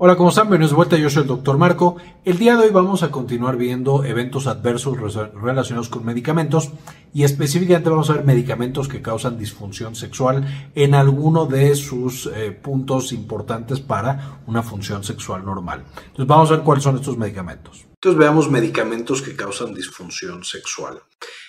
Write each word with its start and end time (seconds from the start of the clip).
Hola, 0.00 0.14
¿cómo 0.14 0.28
están? 0.28 0.44
Bienvenidos 0.44 0.70
de 0.70 0.76
vuelta, 0.76 0.96
yo 0.96 1.10
soy 1.10 1.22
el 1.22 1.28
doctor 1.28 1.58
Marco. 1.58 1.96
El 2.24 2.38
día 2.38 2.54
de 2.54 2.66
hoy 2.66 2.70
vamos 2.70 3.02
a 3.02 3.10
continuar 3.10 3.56
viendo 3.56 4.04
eventos 4.04 4.46
adversos 4.46 4.96
relacionados 5.34 5.88
con 5.88 6.04
medicamentos 6.04 6.70
y 7.12 7.24
específicamente 7.24 7.90
vamos 7.90 8.08
a 8.08 8.12
ver 8.12 8.24
medicamentos 8.24 8.86
que 8.86 9.02
causan 9.02 9.36
disfunción 9.36 9.96
sexual 9.96 10.70
en 10.76 10.94
alguno 10.94 11.46
de 11.46 11.74
sus 11.74 12.26
eh, 12.26 12.52
puntos 12.52 13.10
importantes 13.10 13.80
para 13.80 14.40
una 14.46 14.62
función 14.62 15.02
sexual 15.02 15.44
normal. 15.44 15.82
Entonces 15.96 16.26
vamos 16.28 16.52
a 16.52 16.54
ver 16.54 16.62
cuáles 16.62 16.84
son 16.84 16.94
estos 16.94 17.18
medicamentos. 17.18 17.84
Entonces 17.94 18.20
veamos 18.20 18.48
medicamentos 18.48 19.20
que 19.20 19.34
causan 19.34 19.74
disfunción 19.74 20.44
sexual. 20.44 21.02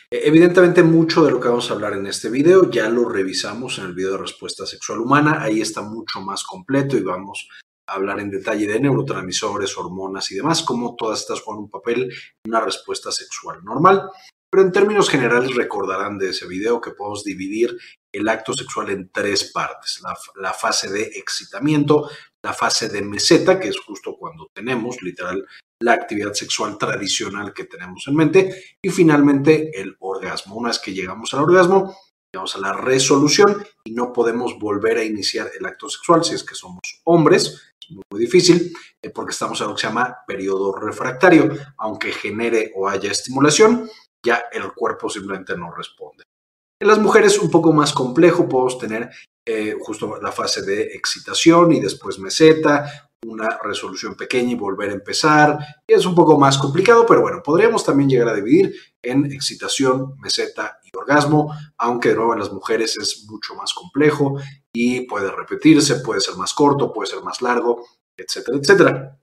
Eh, 0.10 0.22
evidentemente 0.24 0.82
mucho 0.82 1.24
de 1.24 1.30
lo 1.30 1.40
que 1.40 1.50
vamos 1.50 1.70
a 1.70 1.76
hablar 1.76 1.94
en 1.94 2.08
este 2.08 2.32
video 2.32 2.68
ya 2.72 2.90
lo 2.90 3.08
revisamos 3.08 3.78
en 3.78 3.86
el 3.86 3.94
video 3.94 4.14
de 4.14 4.18
respuesta 4.18 4.66
sexual 4.66 5.02
humana, 5.02 5.44
ahí 5.44 5.62
está 5.62 5.84
mucho 5.84 6.20
más 6.20 6.44
completo 6.44 6.98
y 6.98 7.04
vamos 7.04 7.48
hablar 7.94 8.20
en 8.20 8.30
detalle 8.30 8.68
de 8.68 8.80
neurotransmisores, 8.80 9.78
hormonas 9.78 10.32
y 10.32 10.36
demás, 10.36 10.64
cómo 10.64 10.96
todas 10.96 11.22
estas 11.22 11.42
juegan 11.42 11.64
un 11.64 11.70
papel 11.70 12.04
en 12.04 12.52
una 12.52 12.62
respuesta 12.62 13.12
sexual 13.12 13.64
normal. 13.64 14.10
Pero 14.52 14.64
en 14.64 14.72
términos 14.72 15.10
generales 15.10 15.56
recordarán 15.56 16.18
de 16.18 16.30
ese 16.30 16.48
video 16.48 16.82
que 16.82 16.92
podemos 16.92 17.24
dividir 17.24 17.78
el 18.12 18.28
acto 18.28 18.54
sexual 18.54 18.90
en 18.90 19.12
tres 19.12 19.52
partes. 19.52 20.02
La, 20.02 20.18
la, 20.42 20.54
fase 20.54 20.90
de 20.90 21.04
excitamiento, 21.04 22.10
la 22.44 22.54
fase 22.54 22.90
de 22.90 23.04
meseta, 23.04 23.60
que 23.60 23.68
es 23.68 23.80
justo 23.80 24.16
cuando 24.18 24.50
tenemos 24.54 25.02
literal 25.04 25.46
la 25.82 25.94
actividad 25.94 26.34
sexual 26.34 26.78
tradicional 26.78 27.54
que 27.54 27.66
tenemos 27.66 28.08
en 28.08 28.16
mente, 28.16 28.78
y 28.82 28.90
finalmente 28.90 29.80
el 29.80 29.96
orgasmo. 30.00 30.56
Una 30.56 30.70
vez 30.70 30.80
que 30.80 30.94
llegamos 30.94 31.34
al 31.34 31.42
orgasmo, 31.42 31.96
llegamos 32.32 32.56
a 32.56 32.60
la 32.60 32.74
resolución 32.74 33.66
y 33.84 33.92
no 33.92 34.14
podemos 34.14 34.58
volver 34.60 34.98
a 34.98 35.04
iniciar 35.04 35.50
el 35.58 35.66
acto 35.66 35.90
sexual 35.90 36.24
si 36.24 36.36
es 36.36 36.44
que 36.44 36.56
somos 36.56 36.80
hombres 37.06 37.70
muy, 37.90 38.20
difícil 38.20 38.72
eh, 39.02 39.10
porque 39.10 39.32
estamos 39.32 39.60
en 39.62 39.68
lo 39.68 39.76
que 39.76 39.82
se 39.82 39.88
llama 39.88 40.18
periodo 40.28 40.76
refractario. 40.76 41.50
Aunque 41.78 42.12
genere 42.12 42.72
o 42.76 42.88
haya 42.88 43.12
estimulación, 43.12 43.90
ya 44.24 44.44
el 44.52 44.72
cuerpo 44.74 45.10
simplemente 45.10 45.58
no 45.58 45.72
responde. 45.72 46.24
En 46.82 46.88
las 46.88 47.00
mujeres 47.00 47.40
un 47.40 47.50
poco 47.50 47.74
más 47.74 47.92
complejo, 47.92 48.48
podemos 48.48 48.78
tener 48.78 49.10
eh, 49.46 49.76
justo 49.80 50.20
la 50.22 50.32
fase 50.32 50.62
de 50.62 50.84
excitación 50.84 51.74
y 51.74 51.80
después 51.80 52.20
meseta, 52.20 53.09
una 53.26 53.60
resolución 53.64 54.16
pequeña 54.16 54.52
y 54.52 54.56
volver 54.56 54.90
a 54.90 54.94
empezar. 54.94 55.60
Es 55.88 56.06
un 56.06 56.16
poco 56.16 56.40
más 56.40 56.58
complicado, 56.58 57.06
pero 57.06 57.22
bueno, 57.22 57.42
podríamos 57.44 57.84
también 57.84 58.10
llegar 58.10 58.30
a 58.30 58.36
dividir 58.36 58.74
en 59.02 59.26
excitación, 59.26 60.16
meseta 60.20 60.80
y 60.84 60.96
orgasmo, 60.98 61.54
aunque 61.78 62.10
de 62.10 62.16
nuevo 62.16 62.34
en 62.34 62.40
las 62.40 62.52
mujeres 62.52 62.98
es 62.98 63.26
mucho 63.30 63.56
más 63.56 63.74
complejo 63.74 64.40
y 64.74 65.02
puede 65.02 65.32
repetirse, 65.32 65.96
puede 65.96 66.22
ser 66.22 66.36
más 66.36 66.54
corto, 66.54 66.94
puede 66.94 67.10
ser 67.10 67.24
más 67.24 67.42
largo, 67.42 67.86
etcétera, 68.18 68.58
etcétera. 68.58 69.20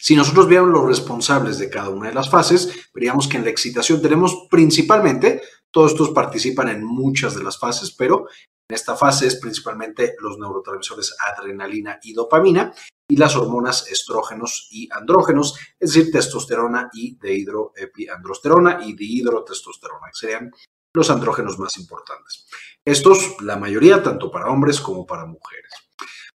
Si 0.00 0.14
nosotros 0.14 0.46
viéramos 0.46 0.72
los 0.72 0.86
responsables 0.86 1.58
de 1.58 1.68
cada 1.68 1.90
una 1.90 2.08
de 2.08 2.14
las 2.14 2.30
fases, 2.30 2.90
veríamos 2.94 3.28
que 3.28 3.36
en 3.36 3.44
la 3.44 3.50
excitación 3.50 4.00
tenemos 4.00 4.46
principalmente, 4.50 5.42
todos 5.70 5.92
estos 5.92 6.10
participan 6.10 6.68
en 6.68 6.84
muchas 6.84 7.34
de 7.34 7.42
las 7.42 7.58
fases, 7.58 7.92
pero 7.92 8.26
en 8.68 8.74
esta 8.74 8.96
fase 8.96 9.26
es 9.26 9.36
principalmente 9.36 10.14
los 10.20 10.38
neurotransmisores 10.38 11.16
adrenalina 11.36 11.98
y 12.02 12.12
dopamina 12.12 12.72
y 13.12 13.16
las 13.16 13.36
hormonas 13.36 13.88
estrógenos 13.90 14.68
y 14.70 14.88
andrógenos, 14.90 15.58
es 15.78 15.92
decir, 15.92 16.10
testosterona 16.10 16.88
y 16.94 17.18
dehidroepiandrosterona 17.18 18.80
y 18.86 18.94
dihidrotestosterona, 18.94 20.06
que 20.06 20.18
serían 20.18 20.50
los 20.94 21.10
andrógenos 21.10 21.58
más 21.58 21.76
importantes. 21.76 22.46
Estos, 22.82 23.36
la 23.42 23.58
mayoría, 23.58 24.02
tanto 24.02 24.30
para 24.30 24.48
hombres 24.48 24.80
como 24.80 25.04
para 25.04 25.26
mujeres. 25.26 25.70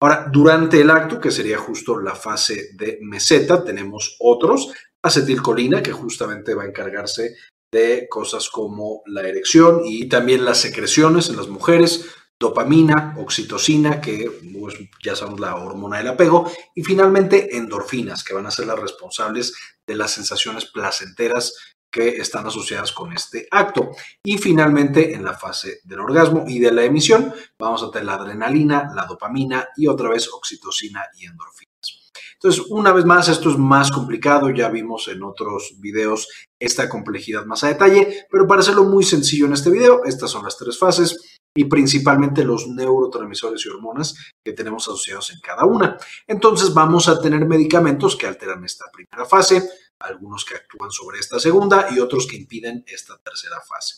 Ahora, 0.02 0.28
durante 0.30 0.82
el 0.82 0.90
acto, 0.90 1.22
que 1.22 1.32
sería 1.32 1.58
justo 1.58 1.98
la 1.98 2.14
fase 2.14 2.72
de 2.74 3.00
meseta, 3.02 3.64
tenemos 3.64 4.18
otros, 4.20 4.74
acetilcolina, 5.02 5.82
que 5.82 5.94
justamente 5.94 6.56
va 6.56 6.64
a 6.64 6.68
encargarse 6.68 7.38
de 7.72 8.10
cosas 8.10 8.50
como 8.50 9.02
la 9.06 9.22
erección 9.22 9.80
y 9.86 10.10
también 10.10 10.44
las 10.44 10.58
secreciones 10.58 11.30
en 11.30 11.38
las 11.38 11.48
mujeres, 11.48 12.06
dopamina, 12.40 13.16
oxitocina, 13.18 14.02
que 14.02 14.30
pues, 14.54 14.76
ya 15.04 15.16
sabemos 15.16 15.40
la 15.40 15.56
hormona 15.56 15.98
del 15.98 16.10
apego, 16.10 16.52
y 16.74 16.84
finalmente 16.84 17.58
endorfinas, 17.58 18.24
que 18.24 18.34
van 18.34 18.46
a 18.46 18.52
ser 18.52 18.68
las 18.68 18.80
responsables 18.80 19.54
de 19.88 19.96
las 19.96 20.12
sensaciones 20.12 20.66
placenteras 20.66 21.54
que 21.92 22.10
están 22.18 22.46
asociadas 22.46 22.92
con 22.92 23.14
este 23.14 23.48
acto. 23.50 23.92
Y 24.24 24.38
finalmente, 24.38 25.14
en 25.14 25.24
la 25.24 25.34
fase 25.34 25.80
del 25.86 26.02
orgasmo 26.02 26.44
y 26.46 26.60
de 26.60 26.72
la 26.72 26.84
emisión, 26.84 27.34
vamos 27.58 27.84
a 27.84 27.90
tener 27.90 28.08
la 28.08 28.16
adrenalina, 28.16 28.92
la 28.94 29.06
dopamina 29.06 29.70
y 29.78 29.88
otra 29.88 30.10
vez 30.10 30.28
oxitocina 30.28 31.06
y 31.18 31.26
endorfinas. 31.26 32.12
Entonces, 32.34 32.66
una 32.70 32.92
vez 32.92 33.06
más, 33.06 33.30
esto 33.30 33.50
es 33.50 33.58
más 33.58 33.92
complicado, 33.92 34.50
ya 34.50 34.68
vimos 34.70 35.08
en 35.08 35.24
otros 35.24 35.76
videos 35.80 36.28
esta 36.60 36.90
complejidad 36.90 37.46
más 37.46 37.64
a 37.64 37.70
detalle, 37.70 38.28
pero 38.30 38.46
para 38.46 38.62
hacerlo 38.62 38.84
muy 38.84 39.04
sencillo 39.04 39.46
en 39.46 39.54
este 39.54 39.70
video, 39.70 40.04
estas 40.04 40.32
son 40.32 40.44
las 40.44 40.58
tres 40.58 40.78
fases 40.78 41.35
y 41.56 41.66
principalmente 41.66 42.44
los 42.44 42.68
neurotransmisores 42.68 43.66
y 43.66 43.70
hormonas 43.70 44.16
que 44.44 44.52
tenemos 44.52 44.84
asociados 44.84 45.32
en 45.32 45.40
cada 45.40 45.64
una. 45.64 45.98
Entonces 46.28 46.74
vamos 46.74 47.08
a 47.08 47.20
tener 47.20 47.46
medicamentos 47.46 48.16
que 48.16 48.28
alteran 48.28 48.64
esta 48.66 48.86
primera 48.92 49.26
fase, 49.26 49.68
algunos 50.00 50.44
que 50.44 50.56
actúan 50.56 50.92
sobre 50.92 51.20
esta 51.20 51.40
segunda 51.40 51.88
y 51.90 52.00
otros 52.00 52.28
que 52.28 52.36
impiden 52.36 52.84
esta 52.86 53.18
tercera 53.20 53.62
fase. 53.62 53.96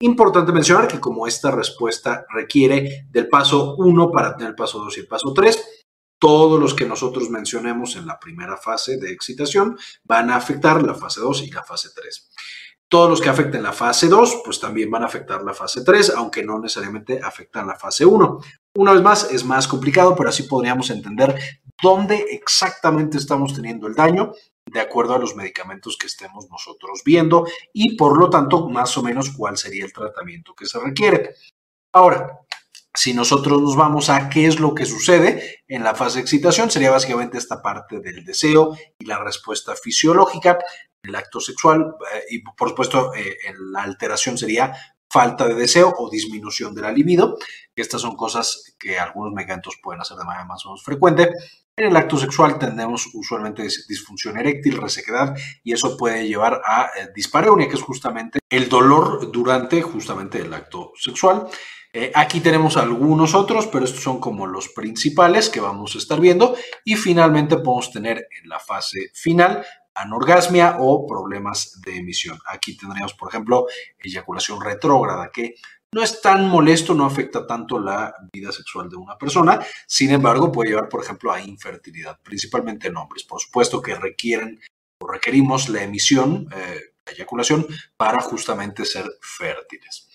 Importante 0.00 0.52
mencionar 0.52 0.86
que 0.86 1.00
como 1.00 1.26
esta 1.26 1.50
respuesta 1.50 2.26
requiere 2.32 3.06
del 3.10 3.28
paso 3.28 3.74
1 3.76 4.10
para 4.10 4.36
tener 4.36 4.50
el 4.50 4.54
paso 4.54 4.78
2 4.78 4.98
y 4.98 5.00
el 5.00 5.08
paso 5.08 5.32
3, 5.32 5.86
todos 6.20 6.60
los 6.60 6.74
que 6.74 6.84
nosotros 6.84 7.30
mencionemos 7.30 7.96
en 7.96 8.06
la 8.06 8.18
primera 8.18 8.56
fase 8.56 8.98
de 8.98 9.12
excitación 9.12 9.78
van 10.04 10.30
a 10.30 10.36
afectar 10.36 10.82
la 10.82 10.94
fase 10.94 11.20
2 11.20 11.42
y 11.42 11.50
la 11.50 11.62
fase 11.62 11.90
3. 11.94 12.30
Todos 12.88 13.10
los 13.10 13.20
que 13.20 13.28
afecten 13.28 13.62
la 13.62 13.72
fase 13.72 14.08
2, 14.08 14.42
pues 14.44 14.58
también 14.58 14.90
van 14.90 15.02
a 15.02 15.06
afectar 15.06 15.42
la 15.42 15.52
fase 15.52 15.84
3, 15.84 16.14
aunque 16.16 16.42
no 16.42 16.58
necesariamente 16.58 17.20
afectan 17.22 17.66
la 17.66 17.76
fase 17.76 18.06
1. 18.06 18.40
Una 18.76 18.92
vez 18.92 19.02
más, 19.02 19.30
es 19.30 19.44
más 19.44 19.68
complicado, 19.68 20.16
pero 20.16 20.30
así 20.30 20.44
podríamos 20.44 20.88
entender 20.90 21.38
dónde 21.82 22.16
exactamente 22.30 23.18
estamos 23.18 23.54
teniendo 23.54 23.86
el 23.86 23.94
daño 23.94 24.32
de 24.72 24.80
acuerdo 24.80 25.14
a 25.14 25.18
los 25.18 25.36
medicamentos 25.36 25.96
que 25.96 26.06
estemos 26.06 26.48
nosotros 26.50 27.02
viendo 27.04 27.46
y 27.72 27.96
por 27.96 28.18
lo 28.18 28.30
tanto 28.30 28.68
más 28.68 28.96
o 28.98 29.02
menos 29.02 29.30
cuál 29.30 29.56
sería 29.56 29.84
el 29.84 29.92
tratamiento 29.92 30.54
que 30.54 30.66
se 30.66 30.78
requiere. 30.78 31.34
Ahora, 31.92 32.40
si 32.94 33.14
nosotros 33.14 33.60
nos 33.62 33.76
vamos 33.76 34.10
a 34.10 34.28
qué 34.28 34.46
es 34.46 34.58
lo 34.58 34.74
que 34.74 34.84
sucede 34.84 35.62
en 35.68 35.84
la 35.84 35.94
fase 35.94 36.16
de 36.16 36.22
excitación, 36.22 36.70
sería 36.70 36.90
básicamente 36.90 37.38
esta 37.38 37.62
parte 37.62 38.00
del 38.00 38.24
deseo 38.24 38.76
y 38.98 39.04
la 39.04 39.22
respuesta 39.22 39.74
fisiológica, 39.76 40.58
el 41.08 41.14
acto 41.16 41.40
sexual 41.40 41.94
eh, 42.14 42.24
y 42.30 42.42
por 42.42 42.68
supuesto 42.68 43.12
eh, 43.14 43.36
la 43.72 43.82
alteración 43.82 44.38
sería 44.38 44.72
falta 45.10 45.48
de 45.48 45.54
deseo 45.54 45.94
o 45.96 46.10
disminución 46.10 46.74
de 46.74 46.82
la 46.82 46.92
libido. 46.92 47.38
Estas 47.74 48.02
son 48.02 48.14
cosas 48.14 48.76
que 48.78 48.98
algunos 48.98 49.32
medicamentos 49.32 49.78
pueden 49.82 50.02
hacer 50.02 50.18
de 50.18 50.24
manera 50.24 50.44
más 50.44 50.64
o 50.66 50.70
menos 50.70 50.84
frecuente. 50.84 51.30
En 51.74 51.86
el 51.86 51.96
acto 51.96 52.18
sexual 52.18 52.58
tenemos 52.58 53.08
usualmente 53.14 53.62
disfunción 53.88 54.36
eréctil, 54.36 54.76
resequedad 54.76 55.34
y 55.62 55.72
eso 55.72 55.96
puede 55.96 56.26
llevar 56.26 56.60
a 56.66 56.90
eh, 56.98 57.08
dispareunia, 57.14 57.68
que 57.68 57.76
es 57.76 57.82
justamente 57.82 58.40
el 58.50 58.68
dolor 58.68 59.32
durante 59.32 59.80
justamente 59.80 60.40
el 60.40 60.52
acto 60.52 60.92
sexual. 60.96 61.48
Aquí 62.14 62.38
tenemos 62.38 62.76
algunos 62.76 63.34
otros, 63.34 63.66
pero 63.66 63.84
estos 63.84 64.04
son 64.04 64.20
como 64.20 64.46
los 64.46 64.68
principales 64.68 65.48
que 65.48 65.58
vamos 65.58 65.96
a 65.96 65.98
estar 65.98 66.20
viendo. 66.20 66.54
Y 66.84 66.94
finalmente 66.94 67.56
podemos 67.56 67.90
tener 67.90 68.28
en 68.40 68.48
la 68.48 68.60
fase 68.60 69.10
final 69.14 69.64
anorgasmia 70.02 70.76
o 70.78 71.06
problemas 71.06 71.80
de 71.84 71.96
emisión. 71.96 72.38
Aquí 72.46 72.76
tendríamos, 72.76 73.14
por 73.14 73.28
ejemplo, 73.28 73.66
eyaculación 73.98 74.60
retrógrada, 74.60 75.30
que 75.32 75.54
no 75.92 76.02
es 76.02 76.20
tan 76.20 76.48
molesto, 76.48 76.94
no 76.94 77.06
afecta 77.06 77.46
tanto 77.46 77.78
la 77.78 78.14
vida 78.32 78.52
sexual 78.52 78.90
de 78.90 78.96
una 78.96 79.16
persona, 79.16 79.58
sin 79.86 80.10
embargo 80.10 80.52
puede 80.52 80.70
llevar, 80.70 80.88
por 80.88 81.02
ejemplo, 81.02 81.32
a 81.32 81.40
infertilidad, 81.40 82.18
principalmente 82.22 82.88
en 82.88 82.96
hombres. 82.96 83.24
Por 83.24 83.40
supuesto 83.40 83.80
que 83.80 83.94
requieren 83.94 84.60
o 85.00 85.08
requerimos 85.08 85.68
la 85.68 85.82
emisión, 85.82 86.48
eh, 86.54 86.80
la 87.06 87.12
eyaculación, 87.12 87.66
para 87.96 88.20
justamente 88.20 88.84
ser 88.84 89.06
fértiles. 89.22 90.07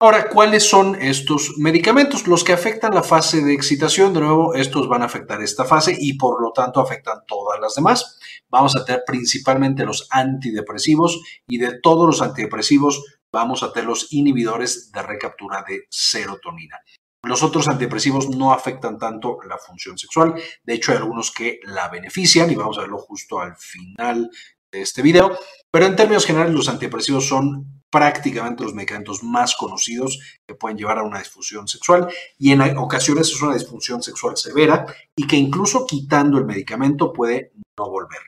Ahora, 0.00 0.28
¿cuáles 0.28 0.68
son 0.68 0.96
estos 1.00 1.54
medicamentos? 1.56 2.26
Los 2.26 2.42
que 2.42 2.52
afectan 2.52 2.94
la 2.94 3.04
fase 3.04 3.42
de 3.42 3.54
excitación, 3.54 4.12
de 4.12 4.20
nuevo, 4.20 4.54
estos 4.54 4.88
van 4.88 5.02
a 5.02 5.06
afectar 5.06 5.40
esta 5.40 5.64
fase 5.64 5.96
y 5.98 6.18
por 6.18 6.42
lo 6.42 6.52
tanto 6.52 6.80
afectan 6.80 7.20
todas 7.26 7.60
las 7.60 7.74
demás. 7.74 8.18
Vamos 8.48 8.76
a 8.76 8.84
tener 8.84 9.04
principalmente 9.06 9.86
los 9.86 10.08
antidepresivos 10.10 11.22
y 11.46 11.58
de 11.58 11.80
todos 11.80 12.06
los 12.06 12.22
antidepresivos 12.22 13.02
vamos 13.32 13.62
a 13.62 13.72
tener 13.72 13.88
los 13.88 14.12
inhibidores 14.12 14.90
de 14.92 15.02
recaptura 15.02 15.64
de 15.66 15.84
serotonina. 15.88 16.80
Los 17.22 17.42
otros 17.42 17.68
antidepresivos 17.68 18.28
no 18.28 18.52
afectan 18.52 18.98
tanto 18.98 19.38
la 19.48 19.58
función 19.58 19.96
sexual, 19.96 20.34
de 20.62 20.74
hecho 20.74 20.92
hay 20.92 20.98
algunos 20.98 21.30
que 21.30 21.60
la 21.62 21.88
benefician 21.88 22.50
y 22.50 22.54
vamos 22.54 22.76
a 22.76 22.82
verlo 22.82 22.98
justo 22.98 23.40
al 23.40 23.56
final 23.56 24.30
de 24.70 24.82
este 24.82 25.02
video, 25.02 25.38
pero 25.70 25.86
en 25.86 25.96
términos 25.96 26.26
generales 26.26 26.54
los 26.54 26.68
antidepresivos 26.68 27.26
son 27.26 27.73
prácticamente 27.94 28.64
los 28.64 28.74
medicamentos 28.74 29.22
más 29.22 29.54
conocidos 29.54 30.18
que 30.44 30.56
pueden 30.56 30.76
llevar 30.76 30.98
a 30.98 31.04
una 31.04 31.20
disfunción 31.20 31.68
sexual 31.68 32.08
y 32.36 32.50
en 32.50 32.60
ocasiones 32.76 33.28
es 33.28 33.40
una 33.40 33.54
disfunción 33.54 34.02
sexual 34.02 34.36
severa 34.36 34.84
y 35.14 35.28
que 35.28 35.36
incluso 35.36 35.86
quitando 35.86 36.38
el 36.38 36.44
medicamento 36.44 37.12
puede 37.12 37.52
no 37.78 37.88
volver. 37.88 38.18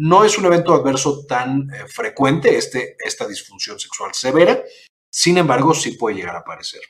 No 0.00 0.24
es 0.24 0.36
un 0.38 0.46
evento 0.46 0.74
adverso 0.74 1.24
tan 1.24 1.70
eh, 1.72 1.86
frecuente 1.86 2.56
este, 2.56 2.96
esta 2.98 3.24
disfunción 3.28 3.78
sexual 3.78 4.12
severa, 4.12 4.60
sin 5.08 5.38
embargo 5.38 5.72
sí 5.72 5.92
puede 5.92 6.16
llegar 6.16 6.34
a 6.34 6.40
aparecer. 6.40 6.80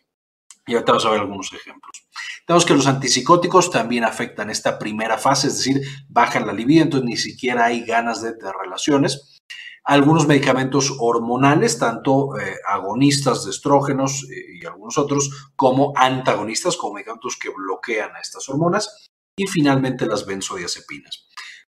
Y 0.67 0.73
ahorita 0.73 0.93
vamos 0.93 1.05
a 1.05 1.11
ver 1.11 1.21
algunos 1.21 1.53
ejemplos. 1.53 2.09
Tenemos 2.47 2.65
que 2.65 2.73
los 2.73 2.87
antipsicóticos 2.87 3.71
también 3.71 4.05
afectan 4.05 4.49
esta 4.49 4.79
primera 4.79 5.19
fase, 5.19 5.49
es 5.49 5.59
decir, 5.59 5.83
bajan 6.09 6.47
la 6.47 6.55
libido, 6.55 6.85
entonces 6.85 7.07
ni 7.07 7.19
siquiera 7.19 7.67
hay 7.67 7.85
ganas 7.85 8.23
de, 8.23 8.33
de 8.33 8.53
relaciones 8.59 9.32
algunos 9.85 10.27
medicamentos 10.27 10.95
hormonales, 10.99 11.79
tanto 11.79 12.39
eh, 12.39 12.57
agonistas 12.67 13.45
de 13.45 13.51
estrógenos 13.51 14.25
eh, 14.31 14.59
y 14.61 14.67
algunos 14.67 14.99
otros, 14.99 15.51
como 15.57 15.93
antagonistas, 15.97 16.77
como 16.77 16.95
medicamentos 16.95 17.37
que 17.37 17.51
bloquean 17.51 18.15
a 18.15 18.21
estas 18.21 18.49
hormonas, 18.49 19.11
y 19.37 19.47
finalmente 19.47 20.07
las 20.07 20.27
benzodiazepinas. 20.27 21.27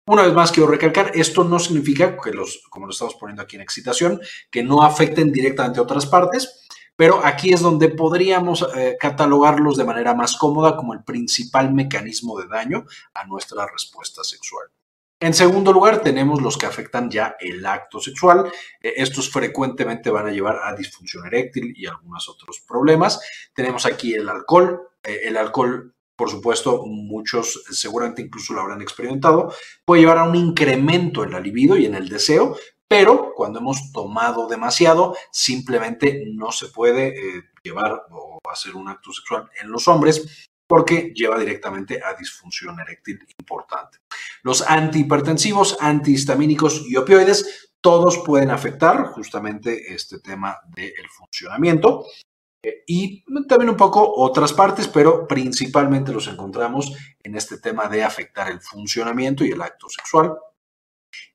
Una 0.07 0.23
vez 0.23 0.33
más 0.33 0.53
quiero 0.53 0.71
recalcar, 0.71 1.13
esto 1.15 1.45
no 1.45 1.59
significa 1.59 2.17
que 2.17 2.31
los, 2.31 2.63
como 2.71 2.87
lo 2.87 2.93
estamos 2.93 3.17
poniendo 3.17 3.43
aquí 3.43 3.57
en 3.57 3.63
excitación, 3.63 4.21
que 4.51 4.63
no 4.63 4.83
afecten 4.83 5.33
directamente 5.33 5.81
a 5.81 5.83
otras 5.83 6.07
partes, 6.07 6.67
pero 6.97 7.25
aquí 7.25 7.53
es 7.53 7.61
donde 7.61 7.91
podríamos 7.91 8.67
eh, 8.75 8.97
catalogarlos 8.99 9.77
de 9.77 9.85
manera 9.85 10.15
más 10.15 10.37
cómoda 10.37 10.77
como 10.77 10.95
el 10.95 11.05
principal 11.05 11.75
mecanismo 11.75 12.41
de 12.41 12.49
daño 12.49 12.87
a 13.13 13.25
nuestra 13.27 13.67
respuesta 13.67 14.25
sexual. 14.25 14.69
En 15.21 15.35
segundo 15.35 15.73
lugar, 15.73 16.01
tenemos 16.01 16.41
los 16.41 16.57
que 16.57 16.67
afectan 16.67 17.11
ya 17.11 17.37
el 17.41 17.67
acto 17.67 18.01
sexual. 18.01 18.53
Eh, 18.81 18.95
estos 18.99 19.31
frecuentemente 19.31 20.11
van 20.11 20.29
a 20.29 20.31
llevar 20.31 20.61
a 20.63 20.77
disfunción 20.77 21.27
eréctil 21.27 21.75
y 21.77 21.87
algunos 21.87 22.29
otros 22.29 22.61
problemas. 22.61 23.21
Tenemos 23.53 23.85
aquí 23.85 24.15
el 24.15 24.29
alcohol. 24.29 24.81
Eh, 25.03 25.23
el 25.25 25.37
alcohol, 25.37 25.93
por 26.15 26.31
supuesto, 26.31 26.85
muchos 26.87 27.65
seguramente 27.69 28.23
incluso 28.23 28.55
lo 28.55 28.61
habrán 28.61 28.81
experimentado, 28.81 29.53
puede 29.85 30.03
llevar 30.03 30.19
a 30.19 30.25
un 30.25 30.37
incremento 30.37 31.25
en 31.25 31.33
la 31.33 31.41
libido 31.41 31.77
y 31.77 31.87
en 31.87 31.97
el 31.97 32.09
deseo, 32.09 32.57
pero 32.87 33.33
cuando 33.35 33.59
hemos 33.59 33.91
tomado 33.93 34.47
demasiado, 34.47 35.17
simplemente 35.33 36.23
no 36.33 36.53
se 36.53 36.69
puede 36.69 37.09
eh, 37.09 37.43
llevar 37.65 38.07
o 38.11 38.39
hacer 38.51 38.77
un 38.77 38.89
acto 38.89 39.13
sexual 39.13 39.51
en 39.61 39.71
los 39.71 39.89
hombres 39.89 40.49
porque 40.69 41.13
lleva 41.15 41.39
directamente 41.39 42.01
a 42.05 42.15
disfunción 42.15 42.79
eréctil 42.79 43.19
importante. 43.39 43.99
Los 44.43 44.63
antihipertensivos, 44.63 45.77
antihistamínicos 45.81 46.85
y 46.89 46.97
opioides, 46.97 47.69
todos 47.81 48.19
pueden 48.19 48.51
afectar 48.51 49.07
justamente 49.07 49.95
este 49.95 50.19
tema 50.21 50.59
del 50.75 51.09
funcionamiento. 51.11 52.05
Eh, 52.63 52.83
y 52.87 53.25
también 53.47 53.71
un 53.71 53.77
poco 53.77 54.15
otras 54.17 54.53
partes, 54.53 54.89
pero 54.89 55.27
principalmente 55.29 56.13
los 56.13 56.27
encontramos 56.27 56.93
en 57.23 57.37
este 57.37 57.59
tema 57.59 57.89
de 57.89 58.03
afectar 58.03 58.51
el 58.51 58.61
funcionamiento 58.61 59.45
y 59.45 59.51
el 59.51 59.63
acto 59.63 59.89
sexual. 59.89 60.35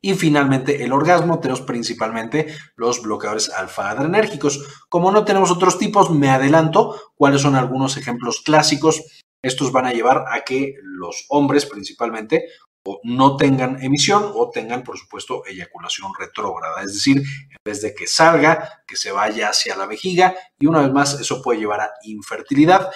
Y 0.01 0.13
finalmente, 0.13 0.83
el 0.83 0.91
orgasmo, 0.91 1.39
tenemos 1.39 1.61
principalmente 1.61 2.53
los 2.75 3.01
bloqueadores 3.01 3.49
alfa-adrenérgicos. 3.49 4.85
Como 4.89 5.11
no 5.11 5.25
tenemos 5.25 5.49
otros 5.49 5.79
tipos, 5.79 6.11
me 6.11 6.29
adelanto 6.29 7.13
cuáles 7.15 7.41
son 7.41 7.55
algunos 7.55 7.97
ejemplos 7.97 8.41
clásicos. 8.41 9.01
Estos 9.41 9.71
van 9.71 9.85
a 9.85 9.93
llevar 9.93 10.25
a 10.29 10.41
que 10.41 10.75
los 10.83 11.25
hombres 11.29 11.65
principalmente 11.65 12.47
o 12.85 12.99
no 13.03 13.37
tengan 13.37 13.81
emisión 13.81 14.31
o 14.35 14.49
tengan, 14.49 14.83
por 14.83 14.97
supuesto, 14.97 15.45
eyaculación 15.45 16.11
retrógrada. 16.17 16.81
Es 16.83 16.93
decir, 16.93 17.17
en 17.17 17.57
vez 17.63 17.81
de 17.81 17.95
que 17.95 18.07
salga, 18.07 18.83
que 18.85 18.95
se 18.95 19.11
vaya 19.11 19.49
hacia 19.49 19.75
la 19.75 19.85
vejiga 19.85 20.35
y 20.59 20.67
una 20.67 20.81
vez 20.81 20.91
más 20.91 21.19
eso 21.19 21.41
puede 21.41 21.59
llevar 21.59 21.81
a 21.81 21.91
infertilidad. 22.03 22.91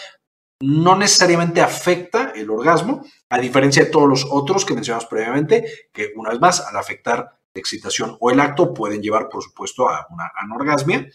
No 0.59 0.95
necesariamente 0.95 1.61
afecta 1.61 2.33
el 2.35 2.49
orgasmo, 2.49 3.05
a 3.29 3.37
diferencia 3.37 3.85
de 3.85 3.91
todos 3.91 4.09
los 4.09 4.27
otros 4.29 4.65
que 4.65 4.73
mencionamos 4.73 5.05
previamente, 5.05 5.89
que 5.93 6.11
una 6.15 6.31
vez 6.31 6.39
más, 6.39 6.61
al 6.61 6.75
afectar 6.77 7.17
la 7.53 7.59
excitación 7.59 8.17
o 8.19 8.31
el 8.31 8.39
acto, 8.39 8.73
pueden 8.73 9.01
llevar, 9.01 9.29
por 9.29 9.43
supuesto, 9.43 9.87
a 9.87 10.07
una 10.09 10.31
anorgasmia 10.35 11.07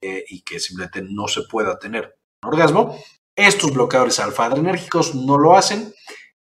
eh, 0.00 0.24
y 0.28 0.42
que 0.42 0.58
simplemente 0.60 1.02
no 1.02 1.28
se 1.28 1.42
pueda 1.42 1.78
tener 1.78 2.18
un 2.42 2.48
orgasmo. 2.48 2.98
Estos 3.36 3.72
bloqueadores 3.72 4.18
alfa-adrenérgicos 4.18 5.14
no 5.14 5.38
lo 5.38 5.56
hacen 5.56 5.94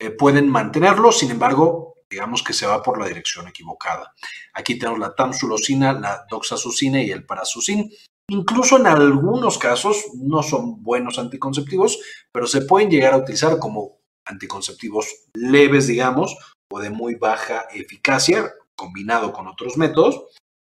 eh, 0.04 0.12
pueden 0.12 0.50
mantenerlo, 0.50 1.14
sin 1.14 1.32
embargo, 1.32 1.96
digamos 2.10 2.44
que 2.44 2.52
se 2.52 2.68
va 2.68 2.84
por 2.84 3.00
la 3.00 3.08
dirección 3.08 3.48
equivocada. 3.48 4.14
Aquí 4.54 4.78
tenemos 4.78 5.00
la 5.00 5.16
tamsulosina, 5.16 5.94
la 5.94 6.26
doxazucina 6.30 7.02
y 7.02 7.10
el 7.10 7.26
parazucin. 7.26 7.90
Incluso 8.30 8.78
en 8.78 8.88
algunos 8.88 9.58
casos 9.58 9.98
no 10.16 10.44
son 10.44 10.84
buenos 10.84 11.20
anticonceptivos, 11.20 12.00
pero 12.34 12.48
se 12.48 12.62
pueden 12.62 12.90
llegar 12.90 13.14
a 13.14 13.18
utilizar 13.18 13.60
como 13.60 14.02
anticonceptivos 14.26 15.08
leves, 15.34 15.88
digamos, 15.88 16.36
o 16.70 16.82
de 16.82 16.90
muy 16.90 17.16
baja 17.16 17.68
eficacia, 17.74 18.52
combinado 18.76 19.32
con 19.32 19.48
otros 19.48 19.78
métodos, 19.78 20.22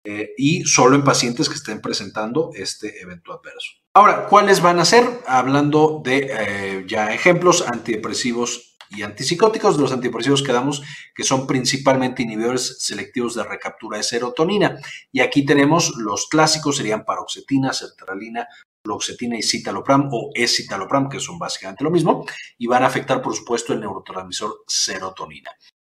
eh, 0.04 0.34
y 0.36 0.62
solo 0.64 0.94
en 0.94 1.02
pacientes 1.02 1.48
que 1.48 1.56
estén 1.56 1.80
presentando 1.80 2.52
este 2.54 3.00
evento 3.02 3.32
adverso. 3.32 3.72
Ahora, 3.92 4.26
¿cuáles 4.28 4.62
van 4.62 4.78
a 4.78 4.84
ser? 4.84 5.04
Hablando 5.26 6.00
de 6.04 6.28
eh, 6.30 6.84
ya 6.86 7.12
ejemplos, 7.12 7.66
antidepresivos 7.66 8.75
y 8.90 9.02
antipsicóticos. 9.02 9.76
De 9.76 9.82
los 9.82 9.92
antidepresivos 9.92 10.42
que 10.42 10.52
damos, 10.52 10.82
que 11.14 11.24
son 11.24 11.46
principalmente 11.46 12.22
inhibidores 12.22 12.78
selectivos 12.80 13.34
de 13.34 13.44
recaptura 13.44 13.98
de 13.98 14.02
serotonina. 14.04 14.78
Y 15.12 15.20
aquí 15.20 15.44
tenemos 15.44 15.94
los 15.96 16.28
clásicos, 16.28 16.76
serían 16.76 17.04
paroxetina, 17.04 17.72
sertralina, 17.72 18.48
fluoxetina 18.84 19.36
y 19.36 19.42
citalopram 19.42 20.08
o 20.12 20.30
escitalopram, 20.34 21.08
que 21.08 21.20
son 21.20 21.38
básicamente 21.38 21.84
lo 21.84 21.90
mismo, 21.90 22.24
y 22.56 22.66
van 22.66 22.84
a 22.84 22.86
afectar, 22.86 23.20
por 23.20 23.34
supuesto, 23.34 23.72
el 23.72 23.80
neurotransmisor 23.80 24.64
serotonina. 24.66 25.50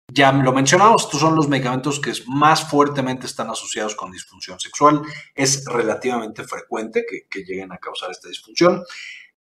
Ya 0.09 0.31
lo 0.31 0.53
mencionamos, 0.53 1.03
estos 1.03 1.19
son 1.19 1.35
los 1.35 1.49
medicamentos 1.49 1.99
que 1.99 2.13
más 2.27 2.69
fuertemente 2.69 3.25
están 3.25 3.49
asociados 3.49 3.93
con 3.93 4.09
disfunción 4.09 4.57
sexual. 4.57 5.01
Es 5.35 5.65
relativamente 5.65 6.45
frecuente 6.45 7.05
que 7.29 7.43
lleguen 7.43 7.73
a 7.73 7.77
causar 7.77 8.11
esta 8.11 8.29
disfunción. 8.29 8.83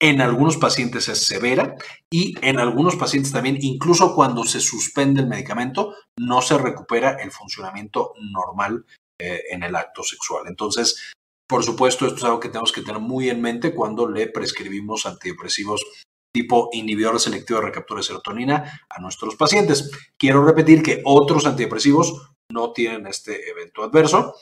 En 0.01 0.21
algunos 0.21 0.55
pacientes 0.55 1.09
es 1.09 1.25
severa 1.25 1.75
y 2.09 2.33
en 2.41 2.57
algunos 2.57 2.95
pacientes 2.95 3.33
también, 3.33 3.57
incluso 3.59 4.15
cuando 4.15 4.45
se 4.45 4.61
suspende 4.61 5.21
el 5.21 5.27
medicamento, 5.27 5.93
no 6.17 6.41
se 6.41 6.57
recupera 6.57 7.17
el 7.21 7.31
funcionamiento 7.31 8.13
normal 8.31 8.85
eh, 9.19 9.41
en 9.51 9.63
el 9.63 9.75
acto 9.75 10.01
sexual. 10.03 10.45
Entonces, 10.47 11.11
por 11.49 11.65
supuesto, 11.65 12.07
esto 12.07 12.17
es 12.17 12.23
algo 12.23 12.39
que 12.39 12.47
tenemos 12.47 12.71
que 12.71 12.81
tener 12.81 13.01
muy 13.01 13.29
en 13.29 13.41
mente 13.41 13.75
cuando 13.75 14.07
le 14.07 14.27
prescribimos 14.27 15.05
antidepresivos 15.05 15.83
tipo 16.31 16.69
inhibidor 16.71 17.19
selectivo 17.19 17.59
de 17.59 17.65
recaptura 17.65 17.99
de 17.99 18.03
serotonina 18.03 18.85
a 18.89 19.01
nuestros 19.01 19.35
pacientes. 19.35 19.91
Quiero 20.18 20.45
repetir 20.45 20.83
que 20.83 21.01
otros 21.03 21.45
antidepresivos 21.45 22.31
no 22.51 22.71
tienen 22.71 23.07
este 23.07 23.49
evento 23.49 23.83
adverso 23.83 24.35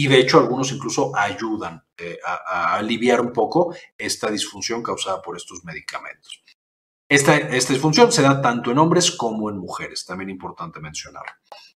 y 0.00 0.06
de 0.06 0.18
hecho 0.18 0.38
algunos 0.38 0.72
incluso 0.72 1.14
ayudan 1.14 1.84
eh, 1.98 2.18
a, 2.24 2.76
aliviar 2.76 3.20
un 3.20 3.34
poco 3.34 3.74
esta 3.98 4.30
disfunción 4.30 4.82
causada 4.82 5.20
por 5.20 5.36
estos 5.36 5.62
medicamentos. 5.62 6.42
Esta, 7.06 7.36
esta, 7.36 7.74
disfunción 7.74 8.10
se 8.10 8.22
da 8.22 8.40
tanto 8.40 8.70
en 8.70 8.78
hombres 8.78 9.10
como 9.10 9.50
en 9.50 9.58
mujeres, 9.58 10.06
también 10.06 10.30
importante 10.30 10.80
mencionar. 10.80 11.24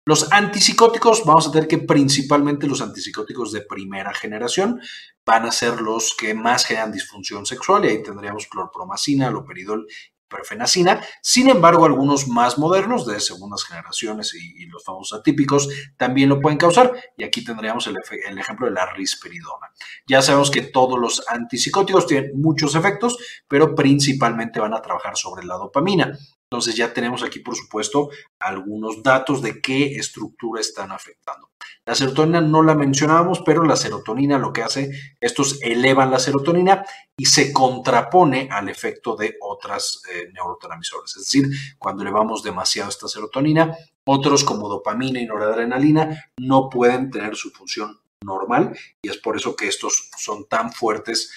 Los 0.06 0.32
antipsicóticos, 0.32 1.26
vamos 1.26 1.50
a 1.50 1.52
tener 1.52 1.68
que 1.68 1.80
principalmente 1.80 2.66
los 2.66 2.80
antipsicóticos 2.80 3.52
de 3.52 3.62
primera 3.62 4.14
generación 4.14 4.80
van 5.26 5.46
a 5.46 5.52
ser 5.52 5.82
los 5.82 6.16
que 6.16 6.34
más 6.34 6.64
generan 6.66 6.94
disfunción 6.94 7.46
sexual 7.46 7.84
y 7.84 7.90
ahí 7.90 8.04
tendríamos 8.04 8.48
clorpromacina, 8.48 9.32
loperidol 9.32 9.86
perfenacina. 10.34 11.02
Sin 11.22 11.50
embargo, 11.50 11.86
algunos 11.86 12.28
más 12.28 12.58
modernos 12.58 13.06
de 13.06 13.20
segundas 13.20 13.64
generaciones 13.64 14.34
y, 14.34 14.66
los 14.74 14.84
famosos 14.84 15.20
atípicos 15.20 15.70
también 15.98 16.30
lo 16.30 16.40
pueden 16.40 16.58
causar. 16.58 16.92
Y 17.16 17.24
aquí 17.24 17.44
tendríamos 17.44 17.86
el, 17.86 17.98
el, 18.28 18.38
ejemplo 18.40 18.66
de 18.66 18.74
la 18.74 18.92
risperidona. 18.92 19.72
Ya 20.08 20.22
sabemos 20.22 20.50
que 20.50 20.62
todos 20.62 21.00
los 21.00 21.24
antipsicóticos 21.30 22.08
tienen 22.08 22.32
muchos 22.42 22.74
efectos, 22.74 23.18
pero 23.48 23.76
principalmente 23.76 24.60
van 24.60 24.74
a 24.74 24.82
trabajar 24.82 25.16
sobre 25.16 25.46
la 25.46 25.56
dopamina. 25.56 26.18
Entonces 26.54 26.76
ya 26.76 26.94
tenemos 26.94 27.24
aquí, 27.24 27.40
por 27.40 27.56
supuesto, 27.56 28.12
algunos 28.38 29.02
datos 29.02 29.42
de 29.42 29.60
qué 29.60 29.96
estructura 29.96 30.62
están 30.62 30.92
afectando. 30.92 31.50
La 31.84 31.96
serotonina 31.96 32.42
no 32.42 32.62
la 32.62 32.76
mencionábamos, 32.76 33.42
pero 33.44 33.64
la 33.64 33.76
serotonina 33.76 34.38
lo 34.38 34.54
que 34.54 34.62
hace, 34.62 34.92
estos 35.20 35.60
elevan 35.64 36.12
la 36.12 36.20
serotonina 36.20 36.86
y 37.18 37.26
se 37.26 37.52
contrapone 37.52 38.50
al 38.52 38.70
efecto 38.70 39.16
de 39.16 39.36
otras 39.42 40.04
eh, 40.14 40.30
neurotransmisores. 40.32 41.18
Es 41.18 41.26
decir, 41.26 41.50
cuando 41.80 42.04
elevamos 42.04 42.44
demasiado 42.44 42.92
esta 42.92 43.08
serotonina, 43.08 43.76
otros 44.06 44.44
como 44.44 44.70
dopamina 44.70 45.20
y 45.20 45.26
noradrenalina 45.26 46.30
no 46.40 46.70
pueden 46.70 47.10
tener 47.10 47.36
su 47.36 47.50
función 47.50 48.00
normal 48.24 48.78
y 49.02 49.10
es 49.10 49.18
por 49.18 49.36
eso 49.36 49.56
que 49.56 49.68
estos 49.68 50.12
son 50.16 50.46
tan 50.48 50.72
fuertes 50.72 51.32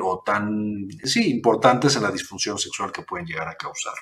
o 0.00 0.22
tan 0.24 0.86
sí, 1.02 1.28
importantes 1.28 1.96
en 1.96 2.04
la 2.04 2.12
disfunción 2.12 2.56
sexual 2.56 2.92
que 2.92 3.02
pueden 3.02 3.26
llegar 3.26 3.48
a 3.48 3.56
causar. 3.56 3.94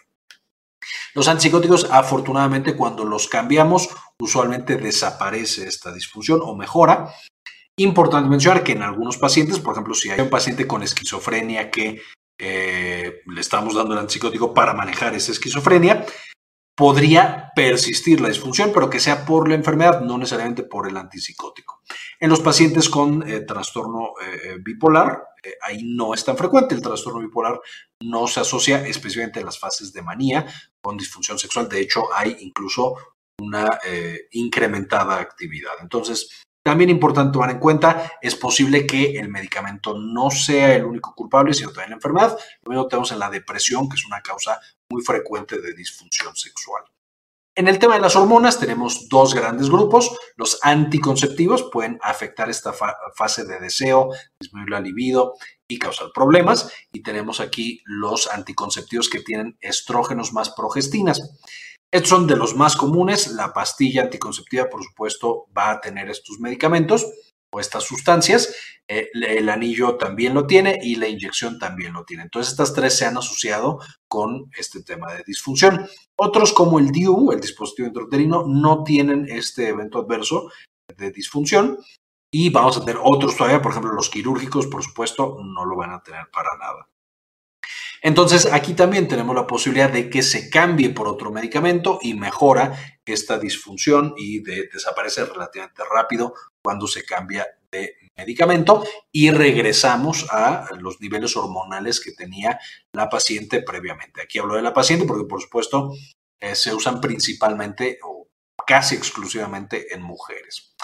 Los 1.15 1.29
antipsicóticos, 1.29 1.89
afortunadamente, 1.91 2.77
cuando 2.77 3.05
los 3.05 3.29
cambiamos, 3.29 3.89
usualmente 4.21 4.77
desaparece 4.77 5.67
esta 5.67 5.93
disfunción 5.93 6.41
o 6.43 6.55
mejora. 6.55 7.13
Importante 7.77 8.29
mencionar 8.29 8.65
que 8.65 8.73
en 8.73 8.83
algunos 8.83 9.19
pacientes, 9.19 9.59
por 9.61 9.73
ejemplo, 9.73 9.95
si 9.95 10.11
hay 10.11 10.21
un 10.21 10.31
paciente 10.31 10.67
con 10.67 10.83
esquizofrenia 10.83 11.71
que 11.71 12.01
eh, 12.39 13.23
le 13.27 13.41
estamos 13.41 13.75
dando 13.75 13.95
el 13.95 14.01
antipsicótico 14.01 14.55
para 14.55 14.75
manejar 14.75 15.15
esa 15.15 15.33
esquizofrenia, 15.33 16.05
podría 16.79 17.51
persistir 17.57 18.21
la 18.21 18.29
disfunción, 18.29 18.71
pero 18.73 18.89
que 18.89 19.01
sea 19.01 19.27
por 19.27 19.49
la 19.49 19.57
enfermedad, 19.57 20.01
no 20.01 20.17
necesariamente 20.17 20.63
por 20.63 20.89
el 20.89 20.97
antipsicótico. 20.97 21.83
En 22.21 22.31
los 22.31 22.39
pacientes 22.39 22.89
con 22.89 23.29
eh, 23.29 23.41
trastorno 23.41 24.13
eh, 24.23 24.59
bipolar, 24.61 25.25
ahí 25.63 25.83
no 25.83 26.15
es 26.15 26.25
tan 26.25 26.37
frecuente. 26.37 26.77
El 26.77 26.83
trastorno 26.83 27.19
bipolar 27.19 27.61
no 28.01 28.29
se 28.29 28.41
asocia 28.41 28.87
especialmente 28.87 29.41
en 29.41 29.47
las 29.47 29.59
fases 29.59 29.93
de 29.93 30.03
manía 30.03 30.47
con 30.81 30.97
disfunción 30.97 31.37
sexual. 31.37 31.69
De 31.69 31.81
hecho, 31.81 32.15
hay 32.15 32.37
incluso 32.41 32.95
una 33.41 33.79
incrementada 34.33 35.19
actividad. 35.21 35.73
Entonces, 35.81 36.29
también 36.69 36.91
importante 36.91 37.33
tomar 37.33 37.51
en 37.51 37.61
cuenta, 37.61 38.13
es 38.21 38.35
posible 38.35 38.87
que 38.87 39.19
el 39.19 39.31
medicamento 39.31 39.97
no 39.97 40.31
sea 40.31 40.75
el 40.75 40.85
único 40.85 41.15
culpable, 41.15 41.55
sino 41.55 41.71
también 41.71 41.91
la 41.91 41.97
enfermedad. 41.97 42.39
Lo 42.63 42.71
mismo 42.71 42.87
tenemos 42.89 43.11
en 43.11 43.21
la 43.21 43.31
depresión, 43.31 43.89
que 43.89 43.95
es 43.95 44.05
una 44.05 44.21
causa 44.21 44.61
muy 44.91 45.03
frecuente 45.03 45.61
de 45.61 45.75
disfunción 45.75 46.35
sexual. 46.37 46.85
En 47.55 47.67
el 47.67 47.81
tema 47.81 47.95
de 47.95 48.01
las 48.01 48.15
hormonas 48.15 48.61
tenemos 48.61 49.09
dos 49.09 49.35
grandes 49.35 49.69
grupos. 49.69 50.17
Los 50.37 50.61
anticonceptivos 50.63 51.65
pueden 51.73 51.99
afectar 52.03 52.49
esta 52.49 52.73
fase 52.73 53.45
de 53.45 53.59
deseo, 53.59 54.11
disminuir 54.41 54.71
la 54.71 54.81
libido 54.81 55.35
y 55.67 55.79
causar 55.79 56.13
problemas. 56.15 56.73
Y 56.93 57.03
tenemos 57.03 57.41
aquí 57.41 57.83
los 57.85 58.29
anticonceptivos 58.29 59.09
que 59.09 59.23
tienen 59.23 59.59
estrógenos 59.61 60.33
más 60.33 60.51
progestinas. 60.51 61.37
Estos 61.91 62.11
son 62.11 62.27
de 62.29 62.37
los 62.37 62.55
más 62.55 62.77
comunes. 62.77 63.33
La 63.33 63.53
pastilla 63.53 64.03
anticonceptiva, 64.03 64.69
por 64.69 64.85
supuesto, 64.85 65.47
va 65.57 65.73
a 65.73 65.81
tener 65.81 66.09
estos 66.11 66.39
medicamentos 66.39 67.07
o 67.53 67.61
estas 67.61 67.85
sustancias. 67.85 68.55
Eh, 68.87 69.11
el 69.13 69.49
anillo 69.49 69.97
también 69.97 70.35
lo 70.35 70.47
tiene 70.47 70.79
y 70.83 70.97
la 70.97 71.09
inyección 71.09 71.59
también 71.59 71.93
lo 71.93 72.05
tiene. 72.05 72.23
Entonces, 72.23 72.53
estas 72.53 72.73
tres 72.73 72.97
se 72.97 73.05
han 73.05 73.17
asociado 73.17 73.81
con 74.09 74.51
este 74.57 74.83
tema 74.83 75.13
de 75.13 75.25
disfunción. 75.27 75.87
Otros, 76.17 76.53
como 76.53 76.79
el 76.79 76.91
DIU, 76.91 77.33
el 77.33 77.41
dispositivo 77.41 77.89
intrauterino, 77.89 78.45
no 78.47 78.85
tienen 78.85 79.27
este 79.29 79.69
evento 79.69 79.99
adverso 79.99 80.51
de 80.97 81.11
disfunción. 81.11 81.79
Y 82.31 82.51
vamos 82.51 82.77
a 82.77 82.85
tener 82.85 83.01
otros 83.03 83.37
todavía, 83.37 83.63
por 83.63 83.73
ejemplo, 83.73 83.93
los 83.93 84.11
quirúrgicos, 84.11 84.67
por 84.67 84.83
supuesto, 84.83 85.39
no 85.43 85.65
lo 85.65 85.77
van 85.77 85.93
a 85.93 86.03
tener 86.03 86.29
para 86.31 86.51
nada. 86.59 86.89
Entonces, 88.03 88.47
aquí 88.47 88.75
también 88.75 89.09
tenemos 89.09 89.35
la 89.35 89.47
posibilidad 89.47 89.91
de 89.91 90.09
que 90.09 90.23
se 90.23 90.51
cambie 90.51 90.91
por 90.91 91.09
otro 91.09 91.31
medicamento 91.31 91.99
y 92.01 92.15
mejora 92.15 92.99
esta 93.13 93.39
disfunción 93.39 94.15
y 94.17 94.41
desaparece 94.41 95.25
relativamente 95.25 95.83
rápido 95.91 96.35
cuando 96.63 96.87
se 96.87 97.05
cambia 97.05 97.47
de 97.71 97.97
medicamento 98.17 98.85
y 99.13 99.31
regresamos 99.31 100.27
a 100.31 100.69
los 100.79 101.01
niveles 101.01 101.37
hormonales 101.37 102.01
que 102.01 102.13
tenía 102.13 102.59
la 102.93 103.09
paciente 103.09 103.63
previamente. 103.63 104.23
Aquí 104.23 104.39
hablo 104.39 104.57
de 104.57 104.63
la 104.63 104.75
paciente 104.75 105.07
porque, 105.07 105.29
por 105.29 105.41
supuesto, 105.41 105.93
eh, 106.41 106.55
se 106.55 106.75
usan 106.75 107.01
principalmente 107.01 107.99
o 108.03 108.29
casi 108.67 108.95
exclusivamente 108.95 109.95
en 109.95 110.03
mujeres. 110.03 110.75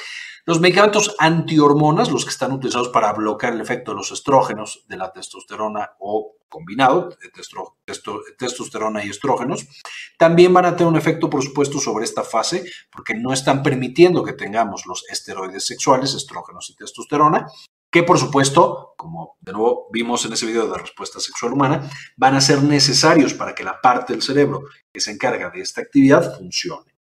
Los 0.47 0.61
medicamentos 0.61 1.17
antihormonas, 1.19 2.11
los 2.11 2.25
que 2.25 2.31
están 2.31 2.53
utilizados 2.53 2.91
para 2.91 3.15
bloquear 3.15 3.55
el 3.55 3.63
efecto 3.63 3.93
de 3.93 3.97
los 3.97 4.13
estrógenos, 4.13 4.85
de 4.89 4.99
la 4.99 5.11
testosterona 5.11 5.93
o 6.01 6.37
combinado, 6.51 7.09
de 7.09 7.95
testosterona 8.37 9.03
y 9.03 9.09
estrógenos, 9.09 9.67
también 10.19 10.53
van 10.53 10.67
a 10.67 10.77
tener 10.77 10.93
un 10.93 10.99
efecto, 10.99 11.31
por 11.31 11.43
supuesto, 11.43 11.79
sobre 11.79 12.05
esta 12.05 12.23
fase, 12.25 12.71
porque 12.93 13.15
no 13.15 13.33
están 13.33 13.63
permitiendo 13.63 14.23
que 14.23 14.35
tengamos 14.35 14.85
los 14.85 15.05
esteroides 15.09 15.65
sexuales, 15.65 16.13
estrógenos 16.13 16.69
y 16.69 16.77
testosterona, 16.77 17.47
que 17.91 18.03
por 18.03 18.19
supuesto, 18.19 18.93
como 18.99 19.39
de 19.41 19.53
nuevo 19.53 19.89
vimos 19.93 20.27
en 20.27 20.35
ese 20.35 20.45
video 20.45 20.67
de 20.67 20.77
respuesta 20.77 21.21
sexual 21.21 21.55
humana, 21.55 21.89
van 22.17 22.35
a 22.35 22.43
ser 22.43 22.63
necesarios 22.63 23.33
para 23.33 23.55
que 23.55 23.65
la 23.65 23.81
parte 23.81 24.13
del 24.13 24.21
cerebro 24.21 24.65
que 24.93 25.01
se 25.01 25.11
encarga 25.11 25.49
de 25.49 25.61
esta 25.61 25.81
actividad 25.81 26.37
funcione. 26.37 26.94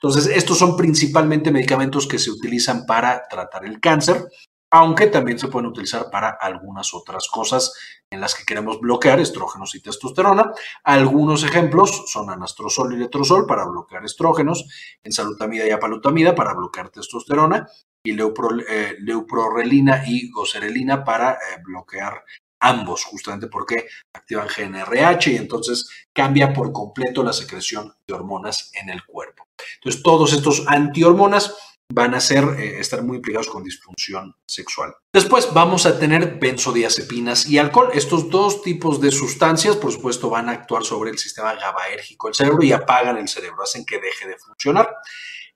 Entonces, 0.00 0.26
estos 0.26 0.58
son 0.58 0.76
principalmente 0.76 1.50
medicamentos 1.50 2.06
que 2.06 2.18
se 2.18 2.30
utilizan 2.30 2.84
para 2.86 3.26
tratar 3.28 3.64
el 3.64 3.80
cáncer, 3.80 4.26
aunque 4.70 5.06
también 5.06 5.38
se 5.38 5.48
pueden 5.48 5.68
utilizar 5.68 6.10
para 6.10 6.30
algunas 6.30 6.92
otras 6.92 7.28
cosas 7.28 7.72
en 8.10 8.20
las 8.20 8.34
que 8.34 8.44
queremos 8.44 8.80
bloquear 8.80 9.20
estrógenos 9.20 9.74
y 9.74 9.80
testosterona. 9.80 10.52
Algunos 10.84 11.44
ejemplos 11.44 12.04
son 12.08 12.30
anastrozol 12.30 12.92
y 12.92 12.98
letrozol 12.98 13.46
para 13.46 13.64
bloquear 13.64 14.04
estrógenos, 14.04 14.66
ensalutamida 15.02 15.66
y 15.66 15.70
apalutamida 15.70 16.34
para 16.34 16.52
bloquear 16.54 16.90
testosterona 16.90 17.66
y 18.04 18.12
eh, 18.12 18.96
leuprorelina 19.00 20.04
y 20.06 20.30
goserelina 20.30 21.04
para 21.04 21.32
eh, 21.32 21.60
bloquear 21.64 22.22
ambos, 22.60 23.04
justamente 23.04 23.48
porque 23.48 23.86
activan 24.12 24.48
GNRH 24.48 25.30
y 25.32 25.36
entonces 25.36 25.88
cambia 26.12 26.52
por 26.52 26.72
completo 26.72 27.22
la 27.22 27.32
secreción 27.32 27.92
de 28.06 28.14
hormonas 28.14 28.70
en 28.74 28.90
el 28.90 29.04
cuerpo. 29.04 29.46
Entonces, 29.76 30.02
todos 30.02 30.32
estos 30.32 30.64
antihormonas 30.66 31.54
van 31.92 32.14
a 32.14 32.20
ser, 32.20 32.44
eh, 32.58 32.80
estar 32.80 33.02
muy 33.02 33.16
implicados 33.16 33.48
con 33.48 33.62
disfunción 33.62 34.34
sexual. 34.46 34.94
Después 35.12 35.52
vamos 35.52 35.86
a 35.86 35.98
tener 35.98 36.38
benzodiazepinas 36.38 37.46
y 37.46 37.58
alcohol. 37.58 37.90
Estos 37.94 38.28
dos 38.28 38.62
tipos 38.62 39.00
de 39.00 39.12
sustancias, 39.12 39.76
por 39.76 39.92
supuesto, 39.92 40.28
van 40.28 40.48
a 40.48 40.52
actuar 40.52 40.84
sobre 40.84 41.10
el 41.10 41.18
sistema 41.18 41.54
GABAérgico 41.54 42.28
del 42.28 42.34
cerebro 42.34 42.62
y 42.64 42.72
apagan 42.72 43.18
el 43.18 43.28
cerebro, 43.28 43.62
hacen 43.62 43.84
que 43.84 44.00
deje 44.00 44.26
de 44.26 44.36
funcionar. 44.36 44.88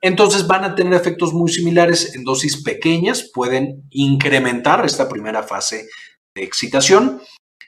Entonces 0.03 0.47
van 0.47 0.65
a 0.65 0.75
tener 0.75 0.95
efectos 0.95 1.35
muy 1.35 1.51
similares 1.51 2.15
en 2.15 2.25
dosis 2.25 2.63
pequeñas, 2.63 3.31
pueden 3.35 3.85
incrementar 3.91 4.85
esta 4.87 5.09
primera 5.09 5.43
fase 5.43 5.89
de 6.35 6.43
excitación 6.43 7.21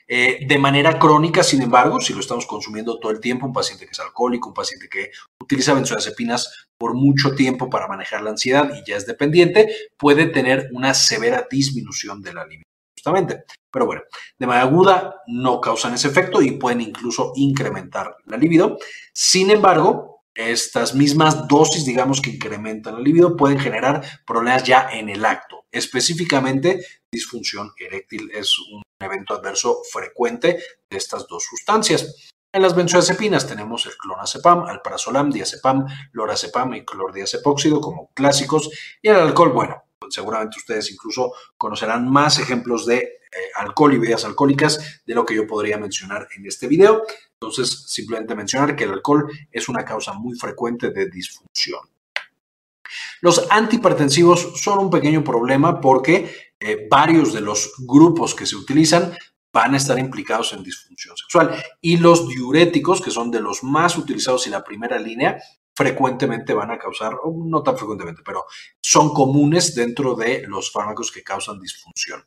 eh, 0.07 0.45
de 0.45 0.57
manera 0.57 0.99
crónica, 0.99 1.43
sin 1.43 1.61
embargo, 1.61 2.01
si 2.01 2.13
lo 2.13 2.19
estamos 2.19 2.45
consumiendo 2.45 2.99
todo 2.99 3.11
el 3.11 3.21
tiempo, 3.21 3.45
un 3.45 3.53
paciente 3.53 3.85
que 3.85 3.91
es 3.91 3.99
alcohólico, 3.99 4.49
un 4.49 4.53
paciente 4.53 4.89
que 4.89 5.11
utiliza 5.39 5.73
benzodiazepinas 5.73 6.67
por 6.77 6.93
mucho 6.93 7.33
tiempo 7.35 7.69
para 7.69 7.87
manejar 7.87 8.21
la 8.21 8.31
ansiedad 8.31 8.69
y 8.75 8.89
ya 8.89 8.97
es 8.97 9.05
dependiente, 9.05 9.73
puede 9.97 10.27
tener 10.27 10.69
una 10.73 10.93
severa 10.93 11.47
disminución 11.49 12.21
de 12.21 12.33
la 12.33 12.45
libido, 12.45 12.67
justamente. 12.97 13.43
Pero 13.71 13.85
bueno, 13.85 14.01
de 14.37 14.45
manera 14.45 14.67
aguda 14.67 15.15
no 15.27 15.61
causan 15.61 15.93
ese 15.93 16.09
efecto 16.09 16.41
y 16.41 16.51
pueden 16.51 16.81
incluso 16.81 17.31
incrementar 17.35 18.17
la 18.25 18.37
libido. 18.37 18.77
Sin 19.13 19.49
embargo, 19.51 20.25
estas 20.35 20.95
mismas 20.95 21.47
dosis, 21.47 21.85
digamos, 21.85 22.19
que 22.21 22.31
incrementan 22.31 22.95
la 22.95 22.99
libido, 22.99 23.37
pueden 23.37 23.59
generar 23.59 24.03
problemas 24.27 24.63
ya 24.63 24.89
en 24.91 25.09
el 25.09 25.23
acto. 25.25 25.65
Específicamente, 25.71 26.85
disfunción 27.13 27.71
eréctil 27.77 28.31
es 28.33 28.57
un 28.59 28.81
evento 28.99 29.35
adverso 29.35 29.81
frecuente 29.91 30.59
de 30.89 30.97
estas 30.97 31.27
dos 31.27 31.43
sustancias. 31.43 32.31
En 32.51 32.61
las 32.61 32.75
benzodiazepinas 32.75 33.47
tenemos 33.47 33.85
el 33.85 33.97
clonazepam, 33.97 34.65
alprazolam, 34.65 35.31
diazepam, 35.31 35.85
lorazepam 36.11 36.73
y 36.75 36.85
clordiazepóxido 36.85 37.81
como 37.81 38.11
clásicos. 38.13 38.69
Y 39.01 39.09
el 39.09 39.15
alcohol, 39.15 39.53
bueno, 39.53 39.83
pues 39.99 40.13
seguramente 40.13 40.57
ustedes 40.59 40.91
incluso 40.91 41.33
conocerán 41.57 42.09
más 42.09 42.37
ejemplos 42.39 42.85
de 42.85 42.97
eh, 42.97 43.37
alcohol 43.55 43.93
y 43.93 43.97
bebidas 43.97 44.25
alcohólicas 44.25 45.01
de 45.05 45.15
lo 45.15 45.25
que 45.25 45.35
yo 45.35 45.47
podría 45.47 45.77
mencionar 45.77 46.27
en 46.35 46.45
este 46.45 46.67
video. 46.67 47.03
Entonces, 47.39 47.85
simplemente 47.87 48.35
mencionar 48.35 48.75
que 48.75 48.83
el 48.83 48.91
alcohol 48.91 49.31
es 49.51 49.67
una 49.67 49.83
causa 49.83 50.13
muy 50.13 50.37
frecuente 50.37 50.91
de 50.91 51.09
disfunción. 51.09 51.81
Los 53.21 53.47
antihipertensivos 53.49 54.61
son 54.61 54.79
un 54.79 54.89
pequeño 54.89 55.23
problema 55.23 55.81
porque 55.81 56.52
eh, 56.63 56.87
varios 56.89 57.33
de 57.33 57.41
los 57.41 57.73
grupos 57.79 58.33
que 58.33 58.45
se 58.45 58.55
utilizan 58.55 59.13
van 59.53 59.73
a 59.73 59.77
estar 59.77 59.99
implicados 59.99 60.53
en 60.53 60.63
disfunción 60.63 61.15
sexual. 61.17 61.63
Y 61.81 61.97
los 61.97 62.27
diuréticos, 62.27 63.01
que 63.01 63.11
son 63.11 63.29
de 63.29 63.41
los 63.41 63.63
más 63.63 63.97
utilizados 63.97 64.45
en 64.47 64.53
la 64.53 64.63
primera 64.63 64.97
línea, 64.97 65.41
frecuentemente 65.75 66.53
van 66.53 66.71
a 66.71 66.79
causar, 66.79 67.13
no 67.35 67.61
tan 67.61 67.77
frecuentemente, 67.77 68.21
pero 68.25 68.45
son 68.81 69.13
comunes 69.13 69.75
dentro 69.75 70.15
de 70.15 70.45
los 70.47 70.71
fármacos 70.71 71.11
que 71.11 71.23
causan 71.23 71.59
disfunción. 71.59 72.23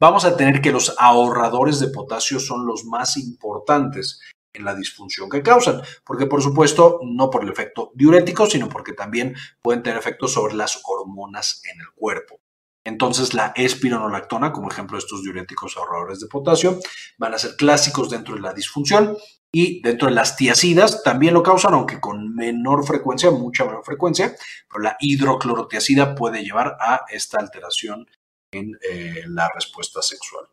Vamos 0.00 0.24
a 0.24 0.36
tener 0.36 0.60
que 0.60 0.72
los 0.72 0.94
ahorradores 0.98 1.80
de 1.80 1.88
potasio 1.88 2.40
son 2.40 2.66
los 2.66 2.84
más 2.84 3.16
importantes 3.16 4.20
en 4.52 4.64
la 4.64 4.74
disfunción 4.74 5.28
que 5.28 5.42
causan, 5.42 5.82
porque 6.04 6.26
por 6.26 6.42
supuesto 6.42 7.00
no 7.04 7.30
por 7.30 7.44
el 7.44 7.50
efecto 7.50 7.92
diurético, 7.94 8.46
sino 8.46 8.68
porque 8.68 8.92
también 8.92 9.34
pueden 9.62 9.82
tener 9.82 9.98
efectos 9.98 10.32
sobre 10.32 10.54
las 10.54 10.80
hormonas 10.84 11.62
en 11.72 11.80
el 11.80 11.88
cuerpo. 11.94 12.40
Entonces, 12.86 13.34
la 13.34 13.52
espironolactona, 13.56 14.52
como 14.52 14.70
ejemplo 14.70 14.96
de 14.96 15.00
estos 15.00 15.24
diuréticos 15.24 15.76
ahorradores 15.76 16.20
de 16.20 16.28
potasio, 16.28 16.78
van 17.18 17.34
a 17.34 17.38
ser 17.38 17.56
clásicos 17.56 18.10
dentro 18.10 18.36
de 18.36 18.40
la 18.40 18.54
disfunción 18.54 19.16
y 19.52 19.82
dentro 19.82 20.06
de 20.06 20.14
las 20.14 20.36
tiacidas 20.36 21.02
también 21.02 21.34
lo 21.34 21.42
causan, 21.42 21.74
aunque 21.74 21.98
con 22.00 22.32
menor 22.32 22.86
frecuencia, 22.86 23.32
mucha 23.32 23.64
menor 23.64 23.84
frecuencia, 23.84 24.36
pero 24.70 24.84
la 24.84 24.96
hidroclorotiacida 25.00 26.14
puede 26.14 26.44
llevar 26.44 26.76
a 26.80 27.00
esta 27.08 27.40
alteración 27.40 28.06
en 28.52 28.78
eh, 28.88 29.24
la 29.26 29.50
respuesta 29.52 30.00
sexual. 30.00 30.44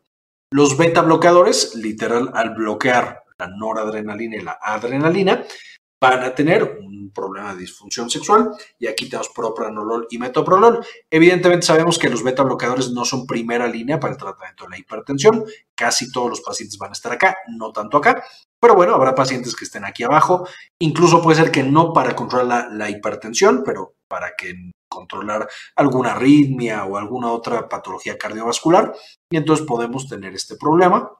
Los 0.50 0.76
beta 0.76 1.02
bloqueadores, 1.02 1.76
literal, 1.76 2.32
al 2.34 2.50
bloquear 2.56 3.22
la 3.38 3.46
noradrenalina 3.46 4.36
y 4.36 4.40
la 4.40 4.58
adrenalina, 4.60 5.44
van 6.00 6.24
a 6.24 6.34
tener 6.34 6.78
un 6.80 6.93
problema 7.10 7.54
de 7.54 7.60
disfunción 7.60 8.10
sexual 8.10 8.50
y 8.78 8.86
aquí 8.86 9.08
tenemos 9.08 9.30
propranolol 9.34 10.06
y 10.10 10.18
metoprolol. 10.18 10.84
Evidentemente 11.10 11.66
sabemos 11.66 11.98
que 11.98 12.08
los 12.08 12.22
beta 12.22 12.42
bloqueadores 12.42 12.90
no 12.90 13.04
son 13.04 13.26
primera 13.26 13.66
línea 13.66 14.00
para 14.00 14.12
el 14.12 14.18
tratamiento 14.18 14.64
de 14.64 14.70
la 14.70 14.78
hipertensión, 14.78 15.44
casi 15.74 16.10
todos 16.10 16.30
los 16.30 16.40
pacientes 16.40 16.78
van 16.78 16.90
a 16.90 16.94
estar 16.94 17.12
acá, 17.12 17.36
no 17.48 17.72
tanto 17.72 17.98
acá, 17.98 18.24
pero 18.60 18.74
bueno, 18.74 18.94
habrá 18.94 19.14
pacientes 19.14 19.54
que 19.54 19.64
estén 19.64 19.84
aquí 19.84 20.04
abajo, 20.04 20.48
incluso 20.78 21.22
puede 21.22 21.40
ser 21.40 21.50
que 21.50 21.62
no 21.62 21.92
para 21.92 22.16
controlar 22.16 22.68
la, 22.70 22.74
la 22.74 22.90
hipertensión, 22.90 23.62
pero 23.64 23.94
para 24.08 24.34
que 24.36 24.54
controlar 24.94 25.48
alguna 25.74 26.12
arritmia 26.12 26.84
o 26.84 26.96
alguna 26.96 27.32
otra 27.32 27.68
patología 27.68 28.16
cardiovascular 28.16 28.94
y 29.28 29.36
entonces 29.36 29.66
podemos 29.66 30.08
tener 30.08 30.34
este 30.34 30.56
problema. 30.56 31.10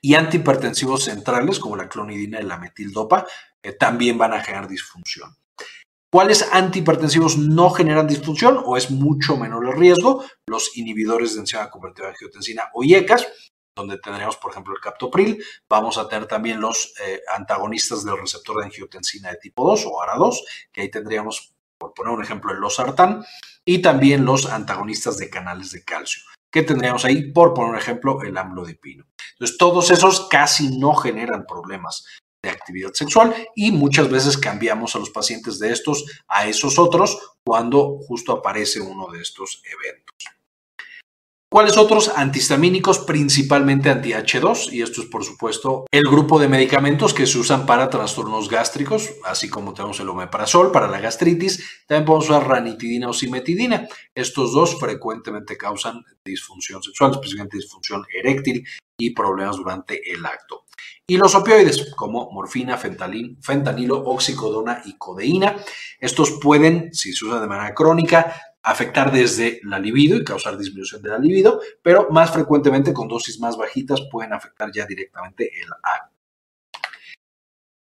Y 0.00 0.14
antihipertensivos 0.14 1.04
centrales 1.04 1.58
como 1.58 1.76
la 1.76 1.88
clonidina 1.88 2.40
y 2.40 2.44
la 2.44 2.58
metildopa 2.58 3.26
también 3.72 4.18
van 4.18 4.32
a 4.32 4.42
generar 4.42 4.68
disfunción. 4.68 5.36
¿Cuáles 6.12 6.48
antihipertensivos 6.52 7.36
no 7.36 7.70
generan 7.70 8.06
disfunción 8.06 8.62
o 8.64 8.76
es 8.76 8.90
mucho 8.90 9.36
menor 9.36 9.66
el 9.66 9.76
riesgo? 9.76 10.24
Los 10.46 10.76
inhibidores 10.76 11.34
de 11.34 11.40
enzima 11.40 11.68
convertida 11.68 12.06
de 12.06 12.12
angiotensina 12.12 12.70
o 12.74 12.84
IECAS, 12.84 13.26
donde 13.76 13.98
tendríamos, 13.98 14.36
por 14.36 14.52
ejemplo, 14.52 14.72
el 14.74 14.80
captopril. 14.80 15.44
Vamos 15.68 15.98
a 15.98 16.08
tener 16.08 16.26
también 16.26 16.60
los 16.60 16.94
eh, 17.04 17.20
antagonistas 17.36 18.04
del 18.04 18.18
receptor 18.18 18.58
de 18.58 18.64
angiotensina 18.64 19.30
de 19.30 19.36
tipo 19.36 19.68
2 19.68 19.84
o 19.86 20.00
ARA2, 20.00 20.38
que 20.72 20.80
ahí 20.82 20.90
tendríamos 20.90 21.52
por 21.78 21.92
poner 21.92 22.14
un 22.14 22.22
ejemplo, 22.22 22.52
el 22.52 22.58
losartán, 22.60 23.24
y 23.64 23.82
también 23.82 24.24
los 24.24 24.46
antagonistas 24.46 25.18
de 25.18 25.28
canales 25.28 25.72
de 25.72 25.84
calcio. 25.84 26.22
que 26.50 26.62
tendríamos 26.62 27.04
ahí? 27.04 27.32
Por 27.32 27.52
poner 27.52 27.72
un 27.72 27.76
ejemplo, 27.76 28.22
el 28.22 28.38
amlodipino. 28.38 29.04
Entonces, 29.32 29.58
todos 29.58 29.90
esos 29.90 30.28
casi 30.28 30.78
no 30.78 30.94
generan 30.94 31.44
problemas 31.44 32.06
de 32.46 32.56
actividad 32.56 32.92
sexual 32.92 33.34
y 33.54 33.72
muchas 33.72 34.10
veces 34.10 34.38
cambiamos 34.38 34.94
a 34.94 34.98
los 34.98 35.10
pacientes 35.10 35.58
de 35.58 35.72
estos 35.72 36.04
a 36.28 36.46
esos 36.46 36.78
otros 36.78 37.18
cuando 37.44 37.98
justo 38.06 38.32
aparece 38.32 38.80
uno 38.80 39.10
de 39.12 39.20
estos 39.20 39.62
eventos. 39.64 40.35
¿Cuáles 41.56 41.78
otros 41.78 42.12
antihistamínicos? 42.14 42.98
Principalmente 42.98 43.88
anti-H2, 43.88 44.74
y 44.74 44.82
esto 44.82 45.00
es 45.00 45.08
por 45.08 45.24
supuesto 45.24 45.86
el 45.90 46.02
grupo 46.02 46.38
de 46.38 46.48
medicamentos 46.48 47.14
que 47.14 47.24
se 47.24 47.38
usan 47.38 47.64
para 47.64 47.88
trastornos 47.88 48.50
gástricos, 48.50 49.14
así 49.24 49.48
como 49.48 49.72
tenemos 49.72 49.98
el 50.00 50.10
omeprazol 50.10 50.70
para 50.70 50.86
la 50.86 51.00
gastritis, 51.00 51.86
también 51.86 52.04
podemos 52.04 52.28
usar 52.28 52.46
ranitidina 52.46 53.08
o 53.08 53.14
simetidina. 53.14 53.88
Estos 54.14 54.52
dos 54.52 54.78
frecuentemente 54.78 55.56
causan 55.56 56.04
disfunción 56.22 56.82
sexual, 56.82 57.12
especialmente 57.12 57.56
disfunción 57.56 58.04
eréctil 58.14 58.62
y 58.98 59.14
problemas 59.14 59.56
durante 59.56 60.12
el 60.12 60.26
acto. 60.26 60.66
Y 61.08 61.16
los 61.16 61.34
opioides, 61.34 61.94
como 61.94 62.30
morfina, 62.32 62.76
fentanilo, 62.76 64.02
oxicodona 64.04 64.82
y 64.84 64.98
codeína. 64.98 65.56
Estos 66.00 66.38
pueden, 66.42 66.92
si 66.92 67.14
se 67.14 67.24
usan 67.24 67.40
de 67.40 67.46
manera 67.46 67.72
crónica, 67.72 68.34
afectar 68.66 69.12
desde 69.12 69.60
la 69.62 69.78
libido 69.78 70.18
y 70.18 70.24
causar 70.24 70.58
disminución 70.58 71.00
de 71.00 71.10
la 71.10 71.18
libido, 71.18 71.60
pero 71.82 72.08
más 72.10 72.32
frecuentemente 72.32 72.92
con 72.92 73.06
dosis 73.06 73.38
más 73.38 73.56
bajitas 73.56 74.00
pueden 74.10 74.32
afectar 74.32 74.72
ya 74.72 74.84
directamente 74.84 75.48
el 75.60 75.68
acto. 75.82 76.16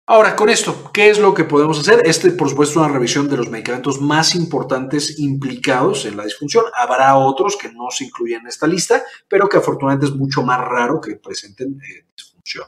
Ahora, 0.07 0.37
con 0.37 0.50
esto, 0.50 0.91
¿qué 0.93 1.09
es 1.09 1.19
lo 1.19 1.33
que 1.33 1.45
podemos 1.45 1.79
hacer? 1.79 2.03
Este, 2.05 2.33
por 2.33 2.50
supuesto, 2.50 2.73
es 2.73 2.85
una 2.85 2.93
revisión 2.93 3.26
de 3.31 3.38
los 3.38 3.49
medicamentos 3.49 4.03
más 4.03 4.35
importantes 4.35 5.19
implicados 5.19 6.05
en 6.05 6.19
la 6.19 6.25
disfunción. 6.25 6.67
Habrá 6.76 7.17
otros 7.17 7.57
que 7.57 7.73
no 7.73 7.91
se 7.91 8.05
incluyen 8.05 8.43
en 8.43 8.49
esta 8.49 8.67
lista, 8.67 9.03
pero 9.26 9.49
que 9.49 9.57
afortunadamente 9.57 10.12
es 10.12 10.14
mucho 10.14 10.43
más 10.43 10.61
raro 10.61 11.00
que 11.00 11.17
presenten 11.17 11.81
eh, 11.81 12.05
disfunción. 12.14 12.67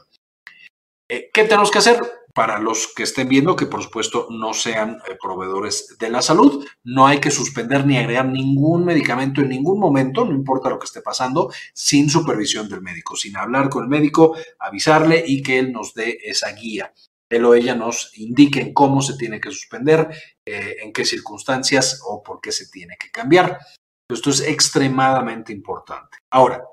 Eh, 1.07 1.29
¿Qué 1.31 1.43
tenemos 1.43 1.69
que 1.69 1.77
hacer? 1.77 2.01
Para 2.37 2.59
los 2.59 2.93
que 2.95 3.01
estén 3.01 3.27
viendo, 3.27 3.55
que 3.55 3.65
por 3.65 3.81
supuesto 3.81 4.27
no 4.29 4.53
sean 4.53 4.99
eh, 5.07 5.17
proveedores 5.19 5.97
de 5.97 6.11
la 6.11 6.21
salud, 6.21 6.63
no 6.83 7.07
hay 7.07 7.19
que 7.19 7.31
suspender 7.31 7.83
ni 7.83 7.97
agregar 7.97 8.27
ningún 8.27 8.85
medicamento 8.85 9.41
en 9.41 9.49
ningún 9.49 9.79
momento, 9.79 10.23
no 10.23 10.35
importa 10.35 10.69
lo 10.69 10.77
que 10.77 10.85
esté 10.85 11.01
pasando, 11.01 11.51
sin 11.73 12.11
supervisión 12.11 12.69
del 12.69 12.83
médico, 12.83 13.15
sin 13.15 13.35
hablar 13.35 13.69
con 13.69 13.85
el 13.85 13.89
médico, 13.89 14.37
avisarle 14.59 15.23
y 15.25 15.41
que 15.41 15.57
él 15.57 15.71
nos 15.71 15.95
dé 15.95 16.19
esa 16.25 16.51
guía. 16.51 16.93
Él 17.27 17.43
o 17.43 17.55
ella 17.55 17.73
nos 17.73 18.15
indiquen 18.19 18.71
cómo 18.71 19.01
se 19.01 19.17
tiene 19.17 19.41
que 19.41 19.49
suspender, 19.49 20.07
eh, 20.45 20.75
en 20.83 20.93
qué 20.93 21.05
circunstancias 21.05 22.01
o 22.05 22.21
por 22.21 22.39
qué 22.39 22.51
se 22.51 22.67
tiene 22.67 22.97
que 22.99 23.09
cambiar. 23.09 23.57
Esto 24.07 24.29
es 24.29 24.41
extremadamente 24.41 25.51
importante. 25.51 26.19
Ahora, 26.29 26.63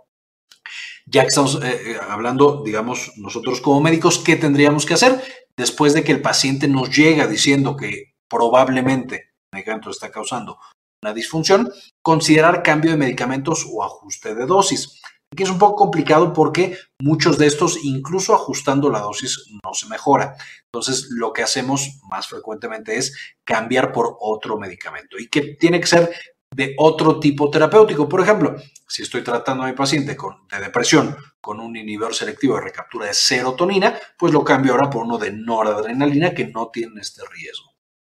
ya 1.06 1.22
que 1.22 1.28
estamos 1.28 1.58
eh, 1.62 1.98
hablando, 2.08 2.62
digamos, 2.62 3.12
nosotros 3.16 3.62
como 3.62 3.80
médicos, 3.80 4.18
¿qué 4.18 4.36
tendríamos 4.36 4.86
que 4.86 4.94
hacer? 4.94 5.22
Después 5.56 5.94
de 5.94 6.02
que 6.02 6.12
el 6.12 6.22
paciente 6.22 6.68
nos 6.68 6.94
llega 6.94 7.26
diciendo 7.26 7.76
que 7.76 8.14
probablemente 8.28 9.16
el 9.16 9.58
medicamento 9.58 9.90
está 9.90 10.10
causando 10.10 10.58
una 11.02 11.12
disfunción, 11.12 11.70
considerar 12.02 12.62
cambio 12.62 12.90
de 12.90 12.96
medicamentos 12.96 13.66
o 13.70 13.84
ajuste 13.84 14.34
de 14.34 14.46
dosis. 14.46 15.00
Aquí 15.32 15.42
es 15.42 15.50
un 15.50 15.58
poco 15.58 15.76
complicado 15.76 16.32
porque 16.32 16.78
muchos 17.00 17.38
de 17.38 17.46
estos, 17.46 17.84
incluso 17.84 18.34
ajustando 18.34 18.88
la 18.88 19.00
dosis, 19.00 19.46
no 19.64 19.74
se 19.74 19.88
mejora. 19.88 20.36
Entonces, 20.72 21.08
lo 21.10 21.32
que 21.32 21.42
hacemos 21.42 21.98
más 22.08 22.28
frecuentemente 22.28 22.96
es 22.96 23.16
cambiar 23.44 23.92
por 23.92 24.16
otro 24.20 24.58
medicamento 24.58 25.18
y 25.18 25.28
que 25.28 25.56
tiene 25.58 25.80
que 25.80 25.86
ser 25.86 26.14
de 26.54 26.74
otro 26.78 27.18
tipo 27.18 27.50
terapéutico. 27.50 28.08
Por 28.08 28.20
ejemplo, 28.20 28.56
si 28.86 29.02
estoy 29.02 29.22
tratando 29.22 29.64
a 29.64 29.66
mi 29.66 29.72
paciente 29.72 30.16
con, 30.16 30.46
de 30.48 30.60
depresión 30.60 31.16
con 31.40 31.60
un 31.60 31.76
inhibidor 31.76 32.14
selectivo 32.14 32.54
de 32.56 32.62
recaptura 32.62 33.06
de 33.06 33.14
serotonina, 33.14 33.98
pues 34.16 34.32
lo 34.32 34.44
cambio 34.44 34.72
ahora 34.72 34.88
por 34.88 35.04
uno 35.04 35.18
de 35.18 35.32
noradrenalina 35.32 36.32
que 36.32 36.46
no 36.46 36.70
tiene 36.72 37.00
este 37.00 37.22
riesgo. 37.30 37.74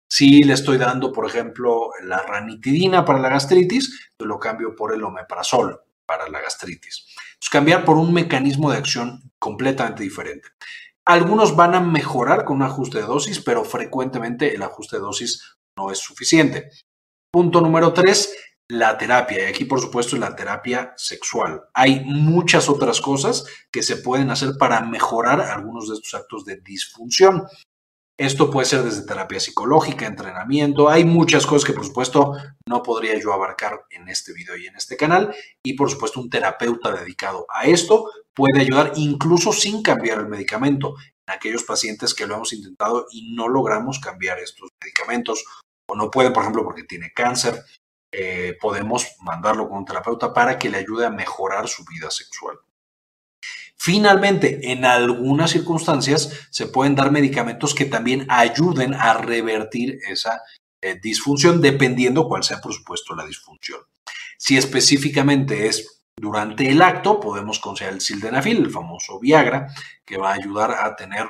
Si 0.09 0.43
le 0.43 0.53
estoy 0.53 0.77
dando, 0.77 1.11
por 1.11 1.25
ejemplo, 1.25 1.89
la 2.03 2.21
ranitidina 2.21 3.03
para 3.03 3.19
la 3.19 3.29
gastritis, 3.29 4.11
lo 4.19 4.39
cambio 4.39 4.75
por 4.75 4.93
el 4.93 5.03
omeprazol 5.03 5.81
para 6.05 6.29
la 6.29 6.39
gastritis. 6.39 7.05
Entonces, 7.07 7.49
cambiar 7.51 7.83
por 7.83 7.97
un 7.97 8.13
mecanismo 8.13 8.71
de 8.71 8.77
acción 8.77 9.31
completamente 9.37 10.03
diferente. 10.03 10.47
Algunos 11.05 11.55
van 11.55 11.75
a 11.75 11.81
mejorar 11.81 12.45
con 12.45 12.57
un 12.57 12.63
ajuste 12.63 12.99
de 12.99 13.05
dosis, 13.05 13.41
pero 13.41 13.65
frecuentemente 13.65 14.55
el 14.55 14.61
ajuste 14.61 14.97
de 14.97 15.01
dosis 15.01 15.57
no 15.75 15.91
es 15.91 15.99
suficiente. 15.99 16.69
Punto 17.31 17.61
número 17.61 17.93
tres, 17.93 18.35
la 18.69 18.97
terapia. 18.97 19.43
Y 19.43 19.45
aquí, 19.45 19.65
por 19.65 19.81
supuesto, 19.81 20.17
la 20.17 20.35
terapia 20.35 20.93
sexual. 20.97 21.63
Hay 21.73 22.03
muchas 22.05 22.69
otras 22.69 23.01
cosas 23.01 23.45
que 23.71 23.83
se 23.83 23.97
pueden 23.97 24.29
hacer 24.29 24.57
para 24.57 24.81
mejorar 24.81 25.41
algunos 25.41 25.89
de 25.89 25.95
estos 25.95 26.13
actos 26.13 26.45
de 26.45 26.57
disfunción. 26.57 27.47
Esto 28.19 28.49
puede 28.49 28.65
ser 28.65 28.81
desde 28.81 29.05
terapia 29.05 29.39
psicológica, 29.39 30.07
entrenamiento. 30.07 30.89
Hay 30.89 31.05
muchas 31.05 31.45
cosas 31.45 31.65
que, 31.65 31.73
por 31.73 31.85
supuesto, 31.85 32.33
no 32.67 32.81
podría 32.81 33.19
yo 33.19 33.31
abarcar 33.31 33.85
en 33.91 34.07
este 34.09 34.33
video 34.33 34.57
y 34.57 34.65
en 34.65 34.75
este 34.75 34.97
canal. 34.97 35.35
Y, 35.63 35.73
por 35.73 35.91
supuesto, 35.91 36.19
un 36.19 36.29
terapeuta 36.29 36.91
dedicado 36.91 37.45
a 37.53 37.65
esto 37.67 38.09
puede 38.33 38.61
ayudar 38.61 38.93
incluso 38.95 39.53
sin 39.53 39.83
cambiar 39.83 40.19
el 40.19 40.27
medicamento 40.27 40.95
en 41.27 41.35
aquellos 41.35 41.63
pacientes 41.63 42.15
que 42.15 42.25
lo 42.25 42.35
hemos 42.35 42.53
intentado 42.53 43.05
y 43.11 43.35
no 43.35 43.47
logramos 43.47 43.99
cambiar 43.99 44.39
estos 44.39 44.69
medicamentos 44.81 45.43
o 45.87 45.95
no 45.95 46.11
puede, 46.11 46.31
por 46.31 46.43
ejemplo, 46.43 46.63
porque 46.63 46.83
tiene 46.83 47.11
cáncer, 47.13 47.63
eh, 48.11 48.57
podemos 48.59 49.15
mandarlo 49.19 49.67
con 49.67 49.79
un 49.79 49.85
terapeuta 49.85 50.33
para 50.33 50.57
que 50.57 50.69
le 50.69 50.77
ayude 50.77 51.05
a 51.05 51.09
mejorar 51.09 51.67
su 51.67 51.83
vida 51.85 52.09
sexual. 52.11 52.57
Finalmente, 53.75 54.71
en 54.71 54.85
algunas 54.85 55.51
circunstancias 55.51 56.47
se 56.49 56.67
pueden 56.67 56.95
dar 56.95 57.11
medicamentos 57.11 57.75
que 57.75 57.85
también 57.85 58.25
ayuden 58.29 58.93
a 58.93 59.13
revertir 59.13 59.99
esa 60.09 60.41
eh, 60.81 60.99
disfunción, 61.01 61.61
dependiendo 61.61 62.27
cuál 62.27 62.43
sea, 62.43 62.59
por 62.59 62.73
supuesto, 62.73 63.15
la 63.15 63.25
disfunción. 63.25 63.79
Si 64.37 64.57
específicamente 64.57 65.67
es 65.67 66.03
durante 66.15 66.69
el 66.69 66.81
acto, 66.81 67.19
podemos 67.19 67.59
considerar 67.59 67.93
el 67.93 68.01
sildenafil, 68.01 68.57
el 68.57 68.71
famoso 68.71 69.19
Viagra, 69.19 69.67
que 70.03 70.17
va 70.17 70.31
a 70.31 70.35
ayudar 70.35 70.71
a 70.71 70.95
tener 70.95 71.27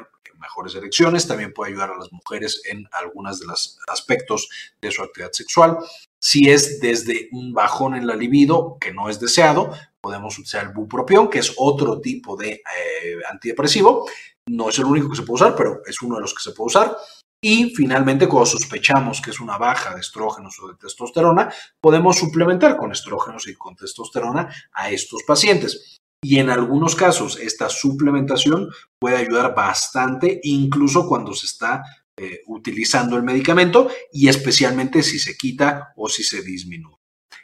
mejores 0.48 0.76
erecciones, 0.76 1.28
también 1.28 1.54
puede 1.54 1.72
ayudar 1.72 1.92
a 1.92 1.98
las 1.98 2.12
mujeres 2.12 2.62
en 2.66 2.88
algunos 2.94 3.40
de 3.40 3.48
los 3.48 3.78
aspectos 3.88 4.50
de 4.82 4.92
su 4.92 5.04
actividad 5.04 5.32
sexual. 5.34 5.78
Si 6.20 6.50
es 6.50 6.80
desde 6.80 7.28
un 7.34 7.54
bajón 7.54 7.96
en 7.96 8.08
la 8.08 8.16
libido 8.16 8.78
que 8.80 8.94
no 8.94 9.10
es 9.10 9.20
deseado, 9.20 9.74
podemos 10.00 10.34
utilizar 10.36 10.64
el 10.64 10.74
bupropión, 10.74 11.30
que 11.30 11.40
es 11.40 11.54
otro 11.58 12.00
tipo 12.00 12.38
de 12.38 12.52
eh, 12.52 13.18
antidepresivo. 13.30 14.08
No 14.50 14.70
es 14.70 14.80
el 14.80 14.86
único 14.86 15.10
que 15.10 15.18
se 15.18 15.24
puede 15.24 15.44
usar, 15.44 15.56
pero 15.56 15.82
es 15.86 16.02
uno 16.02 16.16
de 16.16 16.22
los 16.22 16.34
que 16.34 16.42
se 16.42 16.52
puede 16.52 16.68
usar. 16.68 16.98
Y 17.42 17.76
finalmente, 17.76 18.28
cuando 18.28 18.48
sospechamos 18.48 19.22
que 19.22 19.32
es 19.32 19.40
una 19.40 19.58
baja 19.58 19.94
de 19.94 20.02
estrógenos 20.02 20.58
o 20.60 20.70
de 20.70 20.76
testosterona, 20.76 21.54
podemos 21.80 22.18
suplementar 22.18 22.78
con 22.78 22.92
estrógenos 22.92 23.48
y 23.48 23.54
con 23.54 23.76
testosterona 23.76 24.50
a 24.74 24.90
estos 24.90 25.22
pacientes. 25.28 26.00
Y 26.22 26.40
en 26.40 26.50
algunos 26.50 26.96
casos 26.96 27.38
esta 27.40 27.70
suplementación 27.70 28.70
puede 29.00 29.18
ayudar 29.18 29.54
bastante, 29.54 30.40
incluso 30.44 31.08
cuando 31.08 31.34
se 31.34 31.46
está 31.46 31.84
eh, 32.18 32.42
utilizando 32.48 33.16
el 33.16 33.24
medicamento 33.24 33.90
y 34.12 34.28
especialmente 34.28 35.04
si 35.04 35.20
se 35.20 35.38
quita 35.38 35.94
o 35.96 36.10
si 36.10 36.24
se 36.24 36.42
disminuye. 36.42 36.98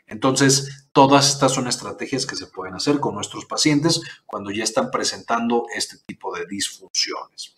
Entonces, 0.08 0.90
todas 0.92 1.30
estas 1.30 1.54
son 1.54 1.68
estrategias 1.68 2.26
que 2.26 2.36
se 2.36 2.48
pueden 2.48 2.76
hacer 2.76 3.00
con 3.00 3.16
nuestros 3.16 3.46
pacientes 3.46 4.02
cuando 4.26 4.52
ya 4.52 4.64
están 4.64 4.92
presentando 4.92 5.66
este 5.76 5.98
tipo 6.06 6.36
de 6.36 6.46
disfunciones. 6.46 7.56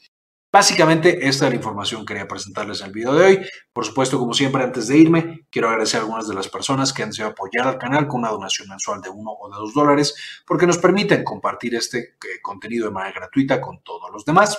Básicamente, 0.55 1.27
esta 1.27 1.47
es 1.47 1.51
la 1.51 1.57
información 1.57 2.05
que 2.05 2.13
quería 2.13 2.29
presentarles 2.29 2.79
en 2.79 2.87
el 2.87 2.93
video 2.93 3.13
de 3.13 3.25
hoy. 3.25 3.45
Por 3.73 3.83
supuesto, 3.83 4.17
como 4.17 4.33
siempre, 4.33 4.63
antes 4.63 4.87
de 4.87 4.97
irme, 4.97 5.45
quiero 5.49 5.67
agradecer 5.67 5.99
a 5.99 6.03
algunas 6.03 6.29
de 6.29 6.33
las 6.33 6.47
personas 6.47 6.93
que 6.93 7.03
han 7.03 7.09
decidido 7.09 7.31
apoyar 7.31 7.67
al 7.67 7.77
canal 7.77 8.07
con 8.07 8.21
una 8.21 8.29
donación 8.29 8.69
mensual 8.69 9.01
de 9.01 9.09
uno 9.09 9.31
o 9.31 9.49
de 9.49 9.57
dos 9.57 9.73
dólares, 9.73 10.15
porque 10.47 10.65
nos 10.65 10.77
permiten 10.77 11.25
compartir 11.25 11.75
este 11.75 11.97
eh, 11.99 12.39
contenido 12.41 12.85
de 12.85 12.93
manera 12.93 13.19
gratuita 13.19 13.59
con 13.59 13.83
todos 13.83 14.09
los 14.13 14.23
demás. 14.23 14.57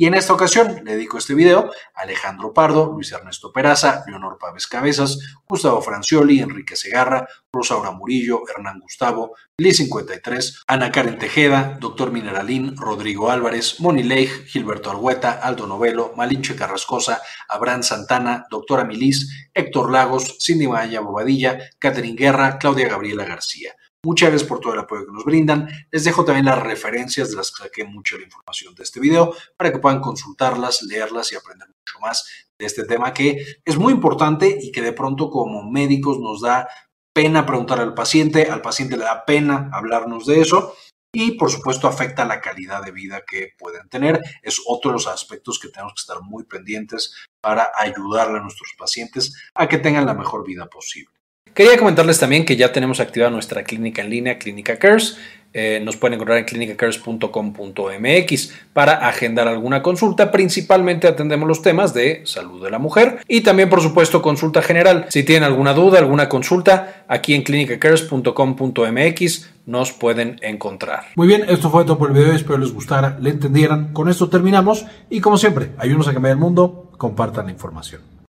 Y 0.00 0.06
en 0.06 0.14
esta 0.14 0.32
ocasión 0.32 0.82
le 0.84 0.92
dedico 0.92 1.18
este 1.18 1.34
video 1.34 1.72
a 1.92 2.02
Alejandro 2.02 2.54
Pardo, 2.54 2.86
Luis 2.86 3.10
Ernesto 3.10 3.52
Peraza, 3.52 4.04
Leonor 4.06 4.38
Pávez 4.38 4.68
Cabezas, 4.68 5.18
Gustavo 5.48 5.82
Francioli, 5.82 6.38
Enrique 6.38 6.76
Segarra, 6.76 7.26
Rosaura 7.52 7.90
Murillo, 7.90 8.42
Hernán 8.48 8.78
Gustavo, 8.78 9.34
Liz 9.56 9.78
53, 9.78 10.62
Ana 10.68 10.92
Karen 10.92 11.18
Tejeda, 11.18 11.78
Doctor 11.80 12.12
Mineralín, 12.12 12.76
Rodrigo 12.76 13.28
Álvarez, 13.28 13.80
Moni 13.80 14.04
Leigh, 14.04 14.46
Gilberto 14.46 14.88
Argueta, 14.88 15.32
Aldo 15.32 15.66
Novelo, 15.66 16.12
Malinche 16.16 16.54
Carrascosa, 16.54 17.20
Abraham 17.48 17.82
Santana, 17.82 18.46
Doctora 18.48 18.84
Milis, 18.84 19.50
Héctor 19.52 19.90
Lagos, 19.90 20.36
Cindy 20.38 20.68
Maya 20.68 21.00
Bobadilla, 21.00 21.58
Catherine 21.76 22.14
Guerra, 22.14 22.56
Claudia 22.56 22.88
Gabriela 22.88 23.24
García. 23.24 23.74
Muchas 24.04 24.30
gracias 24.30 24.48
por 24.48 24.60
todo 24.60 24.74
el 24.74 24.78
apoyo 24.78 25.06
que 25.06 25.12
nos 25.12 25.24
brindan. 25.24 25.68
Les 25.90 26.04
dejo 26.04 26.24
también 26.24 26.46
las 26.46 26.62
referencias 26.62 27.30
de 27.30 27.36
las 27.36 27.50
que 27.50 27.64
saqué 27.64 27.84
mucha 27.84 28.16
la 28.16 28.22
información 28.22 28.72
de 28.76 28.84
este 28.84 29.00
video 29.00 29.34
para 29.56 29.72
que 29.72 29.80
puedan 29.80 30.00
consultarlas, 30.00 30.82
leerlas 30.82 31.32
y 31.32 31.36
aprender 31.36 31.66
mucho 31.66 31.98
más 32.00 32.24
de 32.56 32.66
este 32.66 32.84
tema 32.84 33.12
que 33.12 33.44
es 33.64 33.76
muy 33.76 33.92
importante 33.92 34.56
y 34.60 34.70
que 34.70 34.82
de 34.82 34.92
pronto 34.92 35.30
como 35.30 35.68
médicos 35.68 36.20
nos 36.20 36.42
da 36.42 36.68
pena 37.12 37.44
preguntar 37.44 37.80
al 37.80 37.94
paciente, 37.94 38.48
al 38.48 38.62
paciente 38.62 38.96
le 38.96 39.02
da 39.02 39.24
pena 39.24 39.68
hablarnos 39.72 40.26
de 40.26 40.42
eso 40.42 40.76
y 41.12 41.32
por 41.32 41.50
supuesto 41.50 41.88
afecta 41.88 42.24
la 42.24 42.40
calidad 42.40 42.84
de 42.84 42.92
vida 42.92 43.24
que 43.26 43.54
pueden 43.58 43.88
tener. 43.88 44.20
Es 44.42 44.62
otro 44.64 44.92
de 44.92 44.98
los 44.98 45.08
aspectos 45.08 45.58
que 45.58 45.70
tenemos 45.70 45.94
que 45.94 46.02
estar 46.02 46.22
muy 46.22 46.44
pendientes 46.44 47.16
para 47.40 47.72
ayudarle 47.76 48.38
a 48.38 48.42
nuestros 48.42 48.74
pacientes 48.78 49.34
a 49.54 49.66
que 49.68 49.78
tengan 49.78 50.06
la 50.06 50.14
mejor 50.14 50.46
vida 50.46 50.66
posible. 50.66 51.17
Quería 51.54 51.76
comentarles 51.76 52.18
también 52.18 52.44
que 52.44 52.56
ya 52.56 52.72
tenemos 52.72 53.00
activada 53.00 53.30
nuestra 53.30 53.64
clínica 53.64 54.02
en 54.02 54.10
línea, 54.10 54.38
Clínica 54.38 54.78
Cares. 54.78 55.18
Eh, 55.54 55.80
nos 55.82 55.96
pueden 55.96 56.12
encontrar 56.14 56.38
en 56.38 56.44
clinicacares.com.mx 56.44 58.52
para 58.74 59.08
agendar 59.08 59.48
alguna 59.48 59.82
consulta. 59.82 60.30
Principalmente 60.30 61.08
atendemos 61.08 61.48
los 61.48 61.62
temas 61.62 61.94
de 61.94 62.20
salud 62.26 62.62
de 62.62 62.70
la 62.70 62.78
mujer 62.78 63.20
y 63.26 63.40
también, 63.40 63.70
por 63.70 63.80
supuesto, 63.80 64.20
consulta 64.20 64.60
general. 64.60 65.06
Si 65.08 65.22
tienen 65.22 65.44
alguna 65.44 65.72
duda, 65.72 65.98
alguna 65.98 66.28
consulta, 66.28 67.04
aquí 67.08 67.32
en 67.34 67.40
clinicacares.com.mx 67.42 69.48
nos 69.64 69.92
pueden 69.92 70.38
encontrar. 70.42 71.06
Muy 71.16 71.26
bien, 71.26 71.46
esto 71.48 71.70
fue 71.70 71.84
todo 71.84 71.96
por 71.98 72.10
el 72.10 72.16
video. 72.16 72.34
Espero 72.34 72.58
les 72.58 72.72
gustara, 72.72 73.16
le 73.20 73.30
entendieran. 73.30 73.94
Con 73.94 74.10
esto 74.10 74.28
terminamos 74.28 74.84
y, 75.08 75.20
como 75.20 75.38
siempre, 75.38 75.70
ayúdenos 75.78 76.08
a 76.08 76.12
cambiar 76.12 76.32
el 76.32 76.38
mundo. 76.38 76.90
Compartan 76.98 77.46
la 77.46 77.52
información. 77.52 78.17